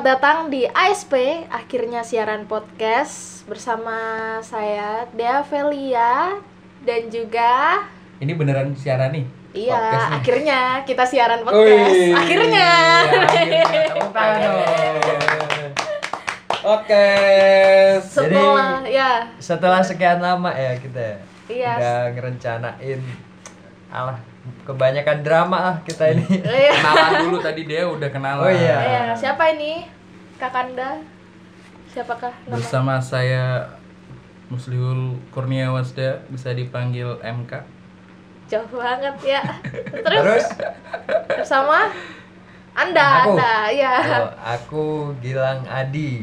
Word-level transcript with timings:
Selamat 0.00 0.16
datang 0.16 0.48
di 0.48 0.64
ASP, 0.64 1.12
akhirnya 1.52 2.00
siaran 2.00 2.48
podcast 2.48 3.44
bersama 3.44 3.92
saya 4.40 5.04
Dea 5.12 5.44
Velia 5.44 6.40
dan 6.80 7.12
juga 7.12 7.84
Ini 8.16 8.32
beneran 8.32 8.72
siaran 8.72 9.12
nih? 9.12 9.28
iya 9.52 9.76
Podcast 9.76 10.00
nih. 10.00 10.16
akhirnya 10.16 10.60
kita 10.88 11.04
siaran 11.04 11.44
podcast. 11.44 11.84
Wih, 11.92 12.16
Akhirnya. 12.16 12.70
akhirnya. 13.28 13.64
Tangan 14.08 14.38
dong. 14.40 14.58
Oke. 16.64 17.08
Setelah 18.00 18.80
ya 18.88 19.28
setelah 19.36 19.84
sekian 19.84 20.16
lama 20.16 20.48
ya 20.48 20.80
kita 20.80 20.96
ya, 20.96 21.16
Iya. 21.44 21.72
udah 21.76 22.00
ngerencanain 22.16 23.00
alah 23.92 24.16
kebanyakan 24.64 25.20
drama 25.20 25.58
lah 25.60 25.76
kita 25.84 26.16
ini 26.16 26.24
Iya. 26.40 26.72
Kenalan 26.72 27.12
dulu 27.28 27.38
tadi 27.44 27.62
dia 27.68 27.84
udah 27.84 28.08
kenalan. 28.08 28.44
Oh, 28.46 28.52
iya. 28.52 28.78
Iya, 28.80 29.04
siapa 29.12 29.52
ini? 29.52 29.84
Kakanda? 30.40 30.96
Siapakah 31.92 32.32
nama? 32.48 32.56
Bersama 32.56 32.94
saya 33.02 33.68
Muslihul 34.48 35.20
Kurnia 35.30 35.68
Wasda 35.70 36.24
bisa 36.32 36.50
dipanggil 36.56 37.20
MK. 37.20 37.52
Jauh 38.50 38.66
banget 38.74 39.14
ya. 39.22 39.42
Terus, 40.06 40.42
terus 40.42 40.46
bersama 41.28 41.92
Anda, 42.74 43.26
Aku. 43.26 43.36
Anda, 43.36 43.54
ya. 43.70 43.94
oh, 44.24 44.32
aku 44.40 44.84
Gilang 45.18 45.66
Adi 45.66 46.22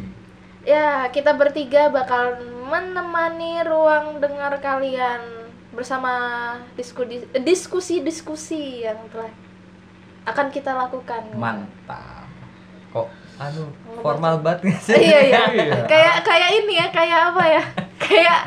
Ya, 0.67 1.07
kita 1.07 1.35
bertiga 1.39 1.87
bakal 1.87 2.43
menemani 2.67 3.63
ruang 3.63 4.19
dengar 4.19 4.59
kalian 4.59 5.36
bersama 5.77 6.11
diskusi 6.73 7.21
diskusi-diskusi 7.37 8.81
yang 8.81 8.97
telah 9.13 9.29
akan 10.25 10.49
kita 10.49 10.73
lakukan. 10.73 11.21
Mantap. 11.37 12.25
kok 12.87 13.07
anu 13.37 13.69
formal 14.01 14.41
banget 14.41 14.73
nggak 14.73 14.81
sih 14.81 14.97
iya, 14.97 15.19
iya. 15.21 15.41
Iya. 15.69 15.75
Kayak 15.85 16.15
kayak 16.25 16.49
ini 16.57 16.73
ya, 16.81 16.87
kayak 16.89 17.19
apa 17.29 17.43
ya? 17.45 17.63
Kayak 18.01 18.41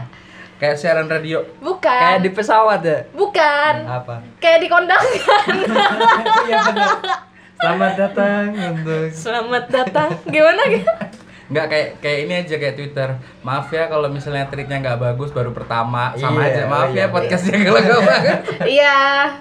Kayak 0.60 0.76
siaran 0.76 1.08
radio. 1.08 1.40
bukan. 1.56 1.88
kayak 1.88 2.20
di 2.20 2.30
pesawat 2.34 2.80
ya 2.84 3.00
Bukan. 3.14 3.74
apa 3.86 4.20
Kayak 4.42 4.58
di 4.60 4.68
kondangan. 4.68 5.54
iya 6.50 6.58
benar 6.66 6.90
selamat 7.60 7.92
datang 7.94 8.44
untuk 8.56 9.06
Selamat 9.12 9.64
datang. 9.68 10.08
Gimana 10.26 10.62
gitu? 10.66 10.88
Nggak 11.50 11.66
kayak 11.66 11.88
kayak 11.98 12.18
ini 12.22 12.32
aja 12.46 12.54
kayak 12.56 12.74
Twitter. 12.78 13.08
Maaf 13.42 13.66
ya 13.68 13.90
kalau 13.90 14.06
misalnya 14.06 14.46
tweetnya 14.46 14.78
nggak 14.78 14.98
bagus 15.02 15.34
baru 15.34 15.50
pertama 15.50 16.14
sama 16.14 16.46
Iya, 16.46 16.50
aja. 16.54 16.62
Maaf 16.70 16.86
oh 16.86 16.94
ya 16.94 16.98
iya. 16.98 17.06
podcastnya 17.10 17.56
kalau 17.66 17.80
nggak 17.82 18.02
bagus. 18.06 18.38
Iya, 18.78 18.98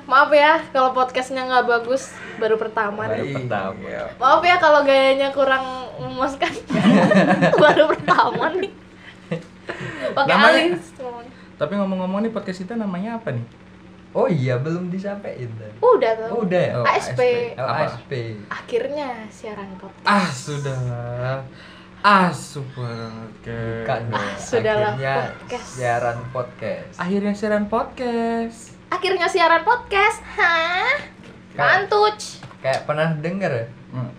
maaf 0.09 0.31
ya 0.33 0.53
kalau 0.73 0.89
podcastnya 0.91 1.41
nggak 1.45 1.65
bagus 1.69 2.03
baru 2.41 2.55
pertama 2.57 3.05
baru 3.05 3.21
nih. 3.21 3.33
pertama 3.45 3.77
Iya. 3.85 4.03
Maaf 4.17 4.41
ya 4.41 4.55
kalau 4.57 4.79
gayanya 4.81 5.29
kurang 5.29 5.65
memuaskan 6.01 6.49
baru 7.63 7.83
pertama 7.93 8.45
nih. 8.57 8.71
Pakai 10.17 10.33
alis. 10.33 10.81
Tapi 11.61 11.73
ngomong-ngomong 11.77 12.25
nih 12.25 12.31
podcast 12.33 12.65
kita 12.65 12.73
namanya 12.73 13.21
apa 13.21 13.37
nih? 13.37 13.45
oh 14.09 14.25
iya 14.25 14.57
belum 14.57 14.89
disampaikan 14.89 15.53
tadi 15.53 15.75
Udah 15.85 16.11
tuh. 16.17 16.29
Oh, 16.33 16.41
udah 16.41 16.61
ya 16.61 16.73
Oh, 16.81 16.85
ASP. 16.85 17.21
Oh? 17.53 17.69
ASP 17.69 18.11
Akhirnya 18.49 19.29
siaran 19.29 19.69
podcast. 19.77 20.07
Ah 20.09 20.27
sudah. 20.33 21.45
Ah 21.99 22.31
subhanallah. 22.31 23.27
Bukan. 23.43 24.01
Ah, 24.15 24.31
sudahlah, 24.39 24.95
Akhirnya 24.95 25.15
podcast. 25.35 25.67
siaran 25.69 26.19
podcast 26.31 26.95
Akhirnya 26.95 27.33
siaran 27.33 27.65
podcast. 27.67 28.59
Akhirnya 28.87 29.27
siaran 29.27 29.63
podcast. 29.63 30.17
Hah? 30.33 30.95
Mantuc. 31.53 32.39
kayak 32.59 32.83
pernah 32.83 33.15
denger 33.15 33.51
ya 33.51 33.65
Hmm. 33.89 34.11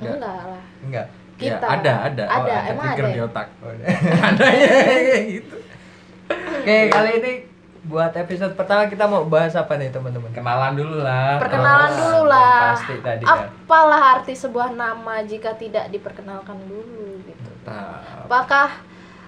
Ya. 0.00 0.10
Enggak 0.10 0.18
lah. 0.18 0.62
enggak 0.80 1.06
Ya, 1.34 1.58
Kita. 1.58 1.66
ada, 1.66 1.92
ada. 2.04 2.24
Oh, 2.24 2.34
Ada, 2.40 2.56
emang 2.68 2.84
trigger 2.88 3.04
ada 3.04 3.10
di 3.10 3.18
ya? 3.18 3.26
otak. 3.26 3.46
Oh, 3.58 3.70
ada 3.70 4.46
ya 4.62 4.70
kayak 5.04 5.24
gitu. 5.28 5.56
Oke, 6.30 6.76
kali 6.88 7.10
ini 7.12 7.32
buat 7.84 8.12
episode 8.14 8.52
pertama 8.52 8.88
kita 8.88 9.04
mau 9.04 9.24
bahas 9.24 9.52
apa 9.52 9.76
nih 9.76 9.88
teman-teman? 9.88 10.32
Kenalan 10.32 10.72
dulu 10.72 10.98
lah. 10.98 11.36
Perkenalan 11.36 11.90
Oh, 11.90 11.96
dulu 11.98 12.20
lah. 12.26 12.72
pasti 12.72 12.94
tadi 12.98 13.22
kan. 13.22 13.44
Apalah 13.44 14.02
arti 14.14 14.32
sebuah 14.32 14.72
nama 14.72 15.20
jika 15.22 15.52
tidak 15.52 15.88
diperkenalkan 15.88 16.56
dulu 16.64 17.20
gitu. 17.20 17.50
Mantap. 17.62 18.24
Apakah 18.24 18.68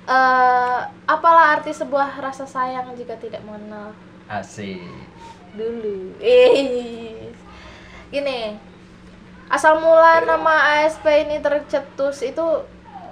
eh 0.07 0.79
apalah 1.05 1.53
arti 1.53 1.71
sebuah 1.71 2.17
rasa 2.17 2.47
sayang 2.47 2.95
jika 2.95 3.13
tidak 3.17 3.43
mengenal 3.43 3.93
Asik. 4.27 4.81
dulu? 5.53 6.15
Eh, 6.19 7.29
gini, 8.09 8.55
asal 9.47 9.77
mula 9.77 10.23
nama 10.23 10.55
ASP 10.79 11.05
ini 11.05 11.41
tercetus 11.41 12.23
itu 12.23 12.45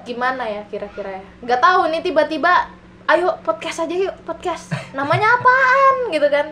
gimana 0.04 0.44
ya 0.44 0.62
kira-kira 0.64 1.18
ya? 1.18 1.24
Nggak 1.40 1.60
tahu 1.60 1.80
nih 1.88 2.00
tiba-tiba, 2.00 2.68
ayo 3.06 3.36
podcast 3.40 3.84
aja 3.84 3.94
yuk 3.94 4.16
podcast. 4.24 4.72
Namanya 4.92 5.28
apaan 5.34 5.94
gitu 6.08 6.28
kan? 6.28 6.46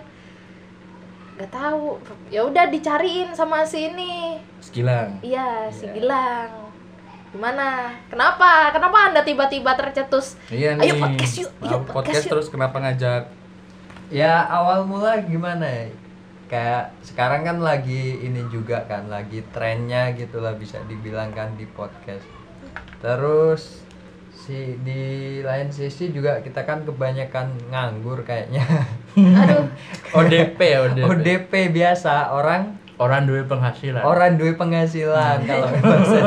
Nggak 1.37 1.51
tahu. 1.51 1.97
Ya 2.29 2.45
udah 2.45 2.69
dicariin 2.69 3.33
sama 3.33 3.65
si 3.65 3.89
ini. 3.89 4.37
Sekilang. 4.61 5.17
Iya, 5.21 5.69
si 5.69 5.89
Iya. 5.89 5.93
Gilang. 5.97 6.51
Gimana? 7.33 7.97
Kenapa? 8.13 8.69
Kenapa 8.71 9.09
Anda 9.09 9.25
tiba-tiba 9.25 9.73
tercetus? 9.73 10.37
Iya 10.53 10.77
Ayo 10.77 10.93
nih. 10.93 11.01
podcast 11.01 11.35
yuk, 11.41 11.51
ayo 11.65 11.77
podcast 11.81 11.89
podcast 11.91 12.23
yuk. 12.23 12.31
terus 12.31 12.47
kenapa 12.53 12.77
ngajak? 12.79 13.23
Ya 14.13 14.45
awal 14.45 14.85
mula 14.85 15.17
gimana 15.25 15.65
ya? 15.65 15.89
Kayak 16.47 16.93
sekarang 17.01 17.49
kan 17.49 17.59
lagi 17.65 18.21
ini 18.21 18.45
juga 18.53 18.85
kan 18.85 19.09
lagi 19.09 19.41
trennya 19.57 20.13
gitulah 20.13 20.53
bisa 20.53 20.77
dibilang 20.85 21.33
kan 21.33 21.57
di 21.57 21.65
podcast. 21.65 22.29
Terus 23.01 23.82
si 24.43 24.75
di 24.83 25.03
lain 25.39 25.71
sisi 25.71 26.11
juga 26.11 26.43
kita 26.43 26.67
kan 26.67 26.83
kebanyakan 26.83 27.55
nganggur 27.71 28.27
kayaknya. 28.27 28.67
Aduh, 29.15 29.71
ODP 30.19 30.59
ya 30.59 30.79
ODP. 30.83 31.07
ODP 31.07 31.53
biasa 31.71 32.35
orang 32.35 32.83
Orang 32.99 33.27
duit 33.27 33.47
penghasilan. 33.47 34.03
orang 34.03 34.35
duit 34.35 34.55
penghasilan 34.55 35.43
kalau 35.43 35.67
bahasa 35.83 36.19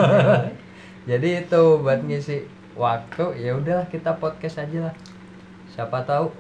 jadi 1.08 1.48
itu 1.48 1.64
buat 1.80 2.04
ngisi 2.04 2.44
waktu 2.76 3.24
ya 3.40 3.56
udahlah 3.56 3.88
kita 3.88 4.12
podcast 4.20 4.60
aja 4.60 4.92
lah 4.92 4.96
siapa 5.72 6.04
tahu 6.04 6.36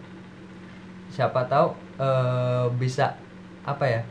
siapa 1.07 1.39
tahu 1.47 1.71
eh, 1.95 2.67
bisa 2.75 3.15
apa 3.63 3.85
ya 3.87 4.01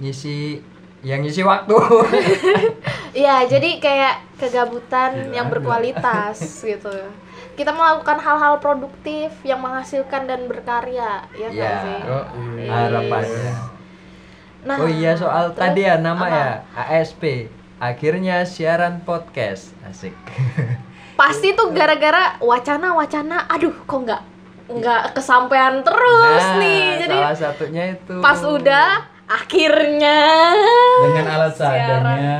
ngisi 0.00 0.64
yang 1.04 1.20
ngisi 1.20 1.44
waktu 1.44 1.76
Iya, 3.12 3.44
jadi 3.46 3.76
kayak 3.76 4.14
kegabutan 4.36 5.10
Gila, 5.22 5.34
yang 5.34 5.46
berkualitas 5.46 6.36
gitu. 6.64 6.88
Kita 7.52 7.68
melakukan 7.70 8.16
hal-hal 8.16 8.56
produktif 8.58 9.36
yang 9.42 9.60
menghasilkan 9.60 10.24
dan 10.24 10.44
berkarya, 10.44 11.20
ya 11.30 11.46
nggak 11.46 11.60
Ya. 11.70 11.82
sih? 11.82 11.98
Oh, 12.02 12.24
iya. 12.54 12.70
harapannya 12.72 13.52
Nah, 14.62 14.76
oh 14.78 14.86
iya 14.86 15.12
soal 15.12 15.50
terus 15.50 15.58
tadi 15.60 15.82
ya 15.82 15.98
nama 15.98 16.22
apa? 16.22 16.30
ya 16.30 16.48
ASP 16.94 17.50
akhirnya 17.76 18.46
siaran 18.46 19.02
podcast 19.02 19.74
asik 19.84 20.14
Pasti 21.20 21.52
tuh 21.52 21.70
gara-gara 21.70 22.38
wacana-wacana, 22.38 23.44
aduh 23.46 23.74
kok 23.76 23.98
nggak 24.00 24.22
nggak 24.72 25.02
kesampaian 25.12 25.82
terus 25.82 26.40
Nah, 26.46 26.56
nih. 26.56 26.84
Jadi 26.96 27.16
salah 27.18 27.36
satunya 27.36 27.84
itu 27.92 28.14
pas 28.18 28.38
udah 28.40 28.88
akhirnya 29.26 30.18
Dengan 31.02 31.26
alat 31.28 31.52
Siaran. 31.52 31.74
seadanya, 31.74 32.38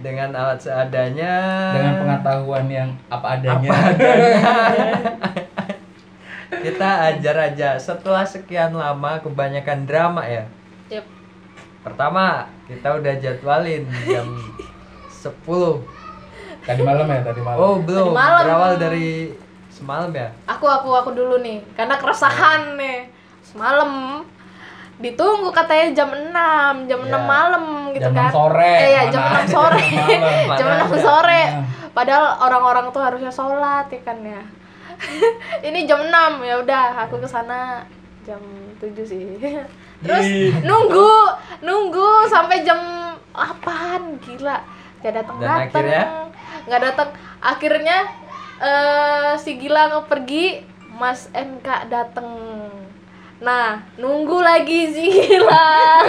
dengan 0.00 0.32
alat 0.32 0.60
seadanya. 0.60 1.34
Dengan 1.76 1.94
pengetahuan 2.04 2.66
yang 2.68 2.88
apa 3.12 3.26
adanya. 3.38 3.70
kita 6.64 6.88
ajar 7.14 7.36
aja. 7.52 7.68
Setelah 7.76 8.24
sekian 8.24 8.74
lama 8.74 9.20
kebanyakan 9.20 9.84
drama 9.84 10.24
ya. 10.26 10.44
Yep. 10.90 11.06
pertama 11.80 12.44
kita 12.68 12.92
udah 12.92 13.14
jadwalin 13.16 13.88
jam 14.04 14.26
10 15.08 15.32
tadi 16.66 16.82
malam 16.84 17.08
ya, 17.08 17.20
tadi 17.24 17.40
malam. 17.40 17.56
oh 17.56 17.76
belum. 17.80 18.12
Tadi 18.12 18.20
malam. 18.20 18.42
berawal 18.44 18.72
dari 18.76 19.32
semalam 19.72 20.10
ya? 20.12 20.28
Aku 20.44 20.68
aku 20.68 20.92
aku 20.92 21.10
dulu 21.16 21.40
nih 21.40 21.64
karena 21.72 21.96
keresahan 21.96 22.76
nih. 22.76 23.08
Semalam 23.40 24.22
ditunggu 25.00 25.48
katanya 25.50 25.86
jam 25.96 26.10
6 26.12 26.30
jam 26.86 27.00
6 27.00 27.08
Ya. 27.08 27.18
malam 27.18 27.64
gitu 27.90 28.04
Jam 28.04 28.12
kan 28.12 28.28
6 28.28 28.36
sore, 28.36 28.72
eh, 28.76 28.90
ya, 28.90 29.02
mana 29.02 29.10
jam 29.10 29.22
6 29.22 29.32
ada 29.32 29.48
sore 29.48 29.80
jam 29.80 30.20
malam. 30.20 30.48
jam 30.58 30.66
Mana 30.66 30.76
6 30.78 30.86
ada. 30.86 30.98
sore 31.00 31.42
Nah. 31.42 31.64
padahal 31.90 32.24
orang-orang 32.40 32.86
tuh 32.88 33.02
harusnya 33.02 33.32
sholat 33.32 33.86
ya 33.88 34.00
kan 34.00 34.18
ya 34.20 34.42
ini 35.66 35.80
jam 35.84 36.00
6 36.02 36.12
ya 36.40 36.54
udah 36.58 36.84
aku 37.02 37.16
ke 37.16 37.26
sana 37.26 37.80
jam 38.22 38.40
7 38.76 38.92
sih 39.02 39.40
terus 40.02 40.26
nunggu 40.62 41.12
nunggu 41.60 42.08
sampai 42.26 42.60
jam 42.60 42.78
8 43.32 43.64
gila 44.20 44.56
gak 45.00 45.12
datang 45.14 45.36
datang 45.38 45.64
akhirnya? 45.66 46.04
nggak 46.60 46.80
datang 46.82 47.08
akhirnya 47.40 47.98
eh 48.60 49.32
si 49.34 49.56
Gilang 49.56 50.04
pergi 50.04 50.60
Mas 50.92 51.32
NK 51.32 51.64
dateng 51.88 52.28
Nah, 53.40 53.68
nunggu 53.96 54.38
lagi 54.38 54.92
si 54.92 55.04
Gilang. 55.08 56.06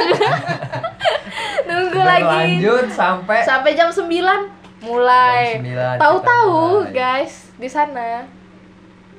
nunggu 1.68 2.00
lagi. 2.00 2.60
Berlanjut 2.60 2.88
sampai 2.92 3.40
Sampai 3.42 3.72
jam 3.72 3.88
9. 3.88 4.04
mulai 4.82 5.56
Jam 5.56 5.96
9 5.96 6.02
tahu-tahu 6.02 6.60
guys 6.90 7.54
di 7.56 7.70
sana 7.70 8.26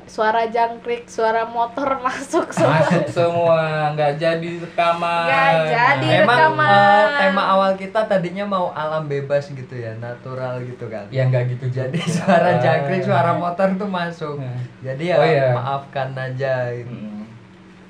suara 0.04 0.44
jangkrik 0.44 1.06
suara 1.06 1.46
motor 1.46 1.86
masuk 2.04 2.50
semua 2.50 2.82
Masuk 2.82 3.06
semua, 3.08 3.62
nggak 3.94 4.18
jadi 4.18 4.50
rekaman. 4.60 5.24
Nggak 5.24 5.52
jadi. 5.70 6.02
Di 6.02 6.08
Emang 6.20 6.36
rekaman. 6.36 6.68
eh, 6.68 7.20
tema 7.22 7.42
awal 7.48 7.70
kita 7.78 8.04
tadinya 8.04 8.44
mau 8.44 8.74
alam 8.74 9.06
bebas 9.06 9.48
gitu 9.48 9.72
ya, 9.72 9.94
natural 9.96 10.60
gitu 10.60 10.90
kan. 10.90 11.06
Ya 11.08 11.24
nggak 11.24 11.56
gitu 11.56 11.70
Jadi 11.70 11.96
suara 12.02 12.58
jangkrik, 12.64 13.00
suara 13.00 13.32
motor 13.32 13.72
tuh 13.72 13.88
masuk. 13.88 14.36
Hmm. 14.36 14.58
Jadi 14.82 15.04
ya 15.08 15.16
Oh, 15.16 15.24
iya. 15.24 15.48
maafkan 15.54 16.12
aja 16.12 16.68
gitu. 16.74 16.92
Mm. 16.92 17.21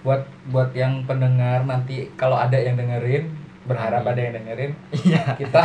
Buat 0.02 0.26
buat 0.50 0.70
yang 0.74 1.06
pendengar 1.06 1.62
nanti 1.62 2.10
kalau 2.18 2.34
ada 2.34 2.58
yang 2.58 2.74
dengerin, 2.74 3.30
berharap 3.62 4.02
Amin. 4.02 4.12
ada 4.12 4.20
yang 4.20 4.34
dengerin. 4.42 4.72
Iya. 5.06 5.22
Kita 5.38 5.62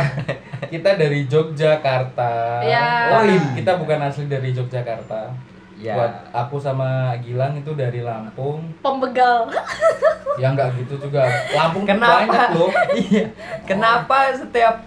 kita 0.72 0.90
dari 0.94 1.26
Yogyakarta. 1.26 2.62
Ya. 2.62 3.18
Oh, 3.18 3.22
iya, 3.26 3.42
kita 3.58 3.78
bukan 3.78 3.98
asli 4.06 4.30
dari 4.30 4.54
Yogyakarta. 4.54 5.34
Ya. 5.78 5.94
Buat 5.94 6.14
aku 6.34 6.58
sama 6.58 7.14
Gilang 7.22 7.54
itu 7.54 7.70
dari 7.78 8.02
Lampung. 8.02 8.66
pembegal 8.82 9.46
Ya 10.42 10.50
nggak 10.54 10.74
gitu 10.82 10.98
juga. 10.98 11.22
Lampung 11.54 11.86
Kenapa? 11.86 12.26
banyak 12.26 12.50
loh. 12.54 12.70
Iya. 12.94 13.26
Kenapa 13.66 14.30
setiap 14.34 14.82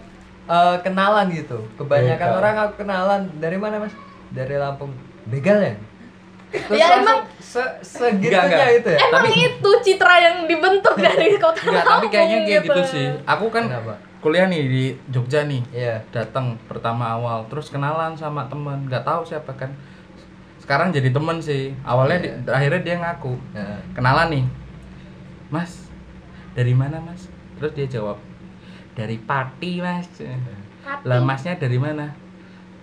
eh, 0.47 0.77
kenalan 0.83 1.27
gitu? 1.31 1.59
Kebanyakan 1.79 2.27
Begal. 2.27 2.39
orang 2.39 2.55
aku 2.59 2.73
kenalan 2.83 3.21
dari 3.39 3.55
mana 3.59 3.83
mas? 3.83 3.95
Dari 4.31 4.55
Lampung. 4.55 4.91
Begal 5.27 5.59
ya? 5.59 5.75
Terus 6.51 6.75
Ya, 6.75 6.87
emang- 6.97 7.23
se 7.37 7.63
segitunya 7.81 8.43
Enggak, 8.43 8.59
enggak. 8.61 8.69
itu 8.77 8.89
ya? 8.89 8.99
emang 9.05 9.25
itu 9.29 9.69
citra 9.81 10.15
yang 10.17 10.37
dibentuk 10.45 10.95
dari 10.97 11.35
kota 11.35 11.59
Enggak, 11.61 11.85
tapi 11.85 12.05
kayaknya 12.07 12.37
Lampung 12.37 12.47
kayak 12.49 12.63
gitu 12.65 12.81
sih. 12.85 13.07
Aku 13.25 13.45
kan 13.47 13.63
Kenapa? 13.65 13.93
kuliah 14.17 14.45
nih 14.45 14.61
di 14.63 14.83
Jogja 15.07 15.43
nih. 15.43 15.61
Iya. 15.71 15.95
datang 16.09 16.59
pertama 16.63 17.07
awal 17.09 17.43
terus 17.45 17.67
kenalan 17.67 18.13
sama 18.13 18.45
temen 18.45 18.85
nggak 18.85 19.01
tahu 19.01 19.23
siapa 19.23 19.49
kan 19.53 19.71
sekarang 20.57 20.89
jadi 20.89 21.09
temen 21.09 21.39
sih 21.39 21.73
awalnya 21.81 22.21
di- 22.21 22.31
akhirnya 22.47 22.81
dia 22.81 22.95
ngaku 22.97 23.33
Nah, 23.51 23.81
kenalan 23.91 24.27
nih 24.29 24.45
mas 25.49 25.89
dari 26.51 26.71
mana 26.71 26.99
mas 26.99 27.25
terus 27.55 27.73
dia 27.73 27.87
jawab 27.89 28.21
dari 28.93 29.17
Pati 29.17 29.79
mas 29.79 30.05
Pati. 30.13 31.03
lah 31.03 31.17
masnya 31.19 31.55
dari 31.55 31.75
mana 31.75 32.13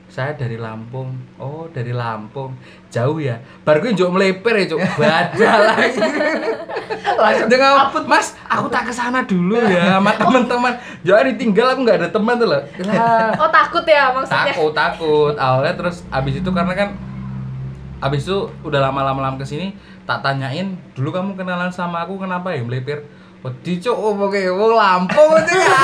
saya 0.09 0.33
dari 0.35 0.57
Lampung. 0.57 1.13
Oh 1.37 1.69
dari 1.69 1.93
Lampung. 1.93 2.57
Jauh 2.89 3.21
ya? 3.21 3.37
Baru 3.63 3.85
gue 3.85 3.93
njuk 3.93 4.09
meleper 4.09 4.55
ya 4.57 4.65
cuk. 4.73 4.81
Badal. 4.97 5.61
Lagi 5.77 6.01
langsung 7.23 7.49
dia 7.51 7.59
ngomong 7.61 8.07
mas 8.09 8.33
aku 8.49 8.67
tak 8.73 8.89
ke 8.89 8.93
sana 8.95 9.21
dulu 9.29 9.61
ya 9.61 10.01
sama 10.01 10.17
teman-teman. 10.21 10.73
Jangan 11.05 11.25
ditinggal 11.37 11.67
aku 11.77 11.81
nggak 11.85 11.99
ada 12.01 12.09
teman 12.09 12.35
tuh 12.41 12.49
loh. 12.49 12.63
Lah. 12.89 13.37
Oh 13.37 13.51
takut 13.53 13.85
ya 13.85 14.11
maksudnya? 14.17 14.53
Takut 14.57 14.73
takut. 14.73 15.35
Awalnya 15.37 15.75
terus 15.77 16.03
abis 16.09 16.41
itu 16.41 16.51
karena 16.51 16.73
kan 16.73 16.89
abis 17.99 18.25
itu 18.31 18.49
udah 18.63 18.81
lama-lama 18.89 19.21
lama 19.27 19.37
ke 19.37 19.47
sini 19.47 19.75
tak 20.07 20.23
tanyain 20.23 20.79
dulu 20.95 21.11
kamu 21.11 21.31
kenalan 21.35 21.69
sama 21.69 22.07
aku 22.07 22.17
kenapa 22.17 22.55
ya? 22.55 22.65
Melipir 22.65 23.05
oh 23.43 23.53
dicok 23.63 23.95
oh 23.95 24.13
pokoknya 24.19 24.51
oh 24.51 24.73
Lampung 24.75 25.31
itu 25.43 25.55
ya 25.55 25.79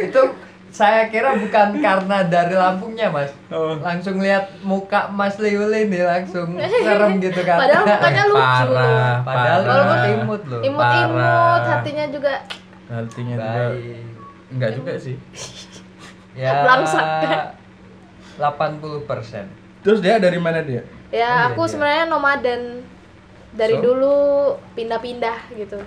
itu 0.00 0.22
saya 0.68 1.08
kira 1.08 1.32
bukan 1.34 1.68
karena 1.84 2.16
dari 2.22 2.52
Lampungnya 2.52 3.08
mas 3.08 3.32
Oh. 3.48 3.74
langsung 3.78 4.18
lihat 4.18 4.52
muka 4.60 5.08
Mas 5.08 5.36
Liuli 5.36 5.86
nih 5.86 6.02
langsung 6.02 6.52
serem 6.60 7.16
gitu 7.24 7.40
kan 7.40 7.56
padahal 7.58 7.84
mukanya 7.84 8.22
lucu 8.30 8.38
parah 8.38 9.14
Padahal 9.22 9.60
parah. 9.60 9.64
walaupun 9.66 9.98
imut 10.14 10.42
loh 10.44 10.60
imut-imut 10.60 11.16
Parah. 11.18 11.70
hatinya 11.74 12.06
juga 12.08 12.32
juga 12.86 13.44
baik 13.68 14.00
enggak 14.48 14.70
juga 14.74 14.92
sih 14.96 15.16
ya 16.32 16.52
Belangsak. 16.62 17.04
80 18.36 19.04
persen 19.04 19.44
terus 19.80 19.98
dia 19.98 20.16
dari 20.16 20.38
mana 20.38 20.60
dia 20.60 20.84
ya 21.08 21.26
Oh, 21.26 21.38
aku 21.50 21.62
iya. 21.62 21.70
sebenarnya 21.70 22.04
nomaden 22.06 22.62
dari 23.50 23.74
So? 23.74 23.82
dulu 23.82 24.16
pindah-pindah 24.72 25.38
gitu 25.54 25.80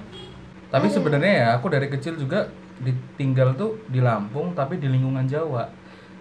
tapi 0.68 0.88
sebenarnya 0.88 1.34
ya 1.34 1.48
aku 1.54 1.68
dari 1.68 1.88
kecil 1.88 2.16
juga 2.16 2.50
ditinggal 2.82 3.54
tuh 3.54 3.78
di 3.88 4.00
Lampung 4.00 4.52
tapi 4.52 4.76
di 4.76 4.88
lingkungan 4.88 5.24
Jawa 5.24 5.70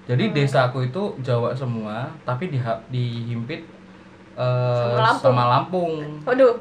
jadi 0.04 0.26
Hmm. 0.26 0.34
desaku 0.34 0.84
itu 0.84 1.02
Jawa 1.18 1.52
semua 1.52 2.08
tapi 2.22 2.48
di 2.48 2.58
dihimpit 2.88 3.62
eh, 4.32 4.74
Sama 4.76 5.00
Lampung. 5.00 5.20
sama 5.20 5.44
Lampung 5.46 5.92
waduh 6.22 6.54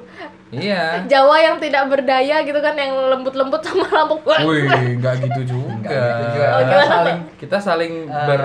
iya 0.50 1.00
Jawa 1.12 1.36
yang 1.38 1.58
tidak 1.58 1.88
berdaya 1.88 2.42
gitu 2.42 2.58
kan 2.58 2.74
yang 2.74 2.92
lembut-lembut 3.10 3.60
sama 3.60 3.86
Lampung 3.88 4.22
Wih, 4.26 4.66
nggak 4.98 5.14
gitu 5.24 5.42
juga. 5.52 5.70
Enggak 5.78 6.00
gitu 6.00 6.24
juga 6.32 6.48
Oh, 6.48 6.60
Kita 6.62 6.84
saling 6.86 7.18
Kita 7.38 7.58
saling 7.58 7.94
eh, 8.06 8.26
ber 8.26 8.42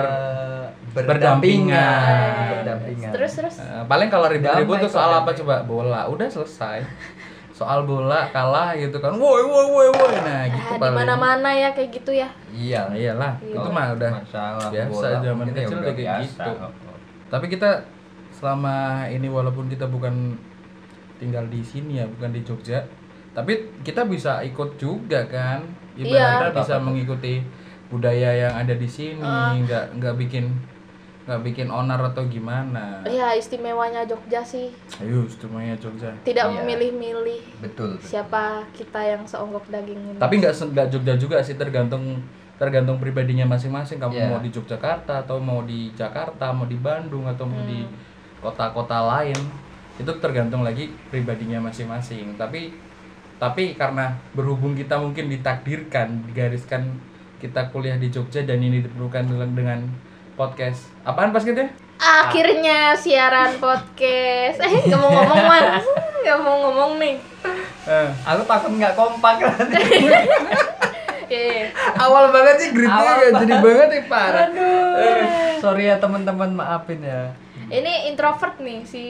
berdampingan 0.95 1.75
berdampingan. 1.75 2.49
berdampingan 2.55 3.11
terus 3.11 3.31
terus 3.33 3.55
Eh, 3.59 3.83
paling 3.85 4.07
kalau 4.07 4.27
ribut-ribut 4.27 4.79
tuh 4.79 4.87
soal 4.89 5.11
apa 5.17 5.31
coba? 5.33 5.59
Bola. 5.61 6.07
Udah 6.07 6.23
selesai. 6.25 6.79
Soal 7.55 7.87
bola 7.87 8.27
kalah 8.29 8.75
gitu 8.75 8.99
kan. 8.99 9.15
Woi 9.15 9.41
woi 9.41 9.65
woi 9.65 9.87
woi. 9.89 10.11
Nah, 10.19 10.43
gitu 10.45 10.59
ya, 10.61 10.75
di 10.75 10.81
paling. 10.83 10.95
mana-mana 10.97 11.49
ya 11.49 11.71
kayak 11.71 11.89
gitu 11.93 12.11
ya 12.11 12.27
iya 12.51 12.83
Nah, 12.85 12.95
iyalah, 12.95 13.33
Iya. 13.39 13.55
itu 13.55 13.69
mah 13.69 13.85
udah 13.91 14.11
masalah 14.13 14.67
biasa 14.67 14.91
bola 14.91 15.09
zaman 15.17 15.35
mungkin 15.41 15.55
ya 15.55 15.63
kecil 15.63 15.77
udah 15.77 15.93
kayak 15.93 16.07
biasa. 16.19 16.43
gitu. 16.43 16.51
Tapi 17.25 17.45
kita 17.47 17.69
selama 18.29 18.75
ini 19.07 19.27
walaupun 19.27 19.65
kita 19.67 19.87
bukan 19.87 20.35
tinggal 21.15 21.47
di 21.47 21.61
sini 21.61 21.99
ya, 21.99 22.05
bukan 22.05 22.29
di 22.29 22.41
Jogja, 22.41 22.83
tapi 23.31 23.53
kita 23.81 24.03
bisa 24.03 24.39
ikut 24.41 24.75
juga 24.75 25.23
kan. 25.25 25.63
Ibaratnya 25.95 26.51
Iya. 26.51 26.55
bisa 26.57 26.75
mengikuti 26.77 27.39
budaya 27.85 28.35
yang 28.37 28.53
ada 28.53 28.73
di 28.73 28.83
sini, 28.85 29.23
Ah. 29.23 29.55
nggak 29.55 29.95
nggak 29.95 30.15
bikin 30.17 30.51
nggak 31.25 31.41
bikin 31.41 31.67
onar 31.67 31.97
atau 32.05 32.21
gimana. 32.25 33.01
ya 33.03 33.33
istimewanya 33.33 34.05
Jogja 34.05 34.39
sih 34.39 34.69
Ayo, 34.95 35.25
semuanya 35.25 35.73
Jogja. 35.75 36.13
tidak 36.21 36.45
Iya. 36.45 36.61
memilih-milih 36.61 37.41
betul 37.59 37.97
betul. 37.97 38.05
siapa 38.07 38.61
kita 38.71 39.01
yang 39.01 39.25
seonggok 39.25 39.65
daging 39.67 39.97
ini 39.97 40.17
Tapi 40.17 40.37
nggak 40.37 40.53
nggak 40.53 40.87
Jogja 40.87 41.13
juga 41.17 41.41
sih 41.41 41.57
tergantung 41.57 42.21
tergantung 42.55 42.95
pribadinya 42.95 43.43
masing-masing. 43.43 43.99
Kamu 43.99 44.13
Iya. 44.13 44.29
mau 44.29 44.39
di 44.39 44.47
Yogyakarta 44.47 45.27
atau 45.27 45.35
mau 45.37 45.59
di 45.61 45.91
Jakarta, 45.91 46.55
mau 46.55 46.63
di 46.63 46.77
Bandung 46.77 47.27
atau 47.27 47.43
mau 47.43 47.59
di 47.61 47.83
Hmm. 47.83 47.91
kota-kota 48.39 48.95
lain 49.11 49.35
itu 49.95 50.11
tergantung 50.19 50.61
lagi 50.61 50.87
pribadinya 51.09 51.59
masing-masing. 51.59 52.37
Tapi 52.37 52.71
tapi 53.35 53.75
karena 53.75 54.15
berhubung 54.31 54.71
kita 54.71 54.95
mungkin 54.95 55.27
ditakdirkan 55.27 56.31
digariskan 56.31 56.95
kita 57.35 57.67
kuliah 57.69 57.97
di 57.97 58.07
Jogja 58.07 58.47
dan 58.47 58.61
ini 58.61 58.79
diperlukan 58.79 59.27
dengan 59.51 59.83
podcast. 60.35 60.91
Apaan 61.01 61.31
pas 61.31 61.41
gitu 61.41 61.57
ya? 61.57 61.69
akhirnya 61.95 62.91
siaran 62.93 63.55
podcast. 63.55 64.59
Eh 64.59 64.83
nggak 64.83 64.99
mau 64.99 65.09
ngomong 65.09 65.41
mas 65.45 65.85
nggak 66.21 66.39
mau 66.39 66.55
ngomong 66.61 66.91
nih. 66.99 67.15
Eh, 67.85 68.07
aku 68.21 68.41
takut 68.43 68.71
nggak 68.73 68.93
kompak. 68.93 69.35
Nanti 69.39 69.81
Iya. 71.25 71.73
awal 71.97 72.29
banget 72.29 72.55
sih 72.59 72.69
gritnya 72.69 73.01
Awal 73.01 73.15
nggak 73.17 73.33
jadi 73.41 73.55
banget. 73.57 73.87
ya 73.89 74.01
parah. 74.05 74.47
sorry 75.57 75.89
ya 75.89 75.97
teman-teman 75.97 76.53
maafin 76.53 77.01
ya 77.01 77.33
ini 77.67 77.93
introvert 78.07 78.55
nih 78.57 78.79
si 78.81 79.03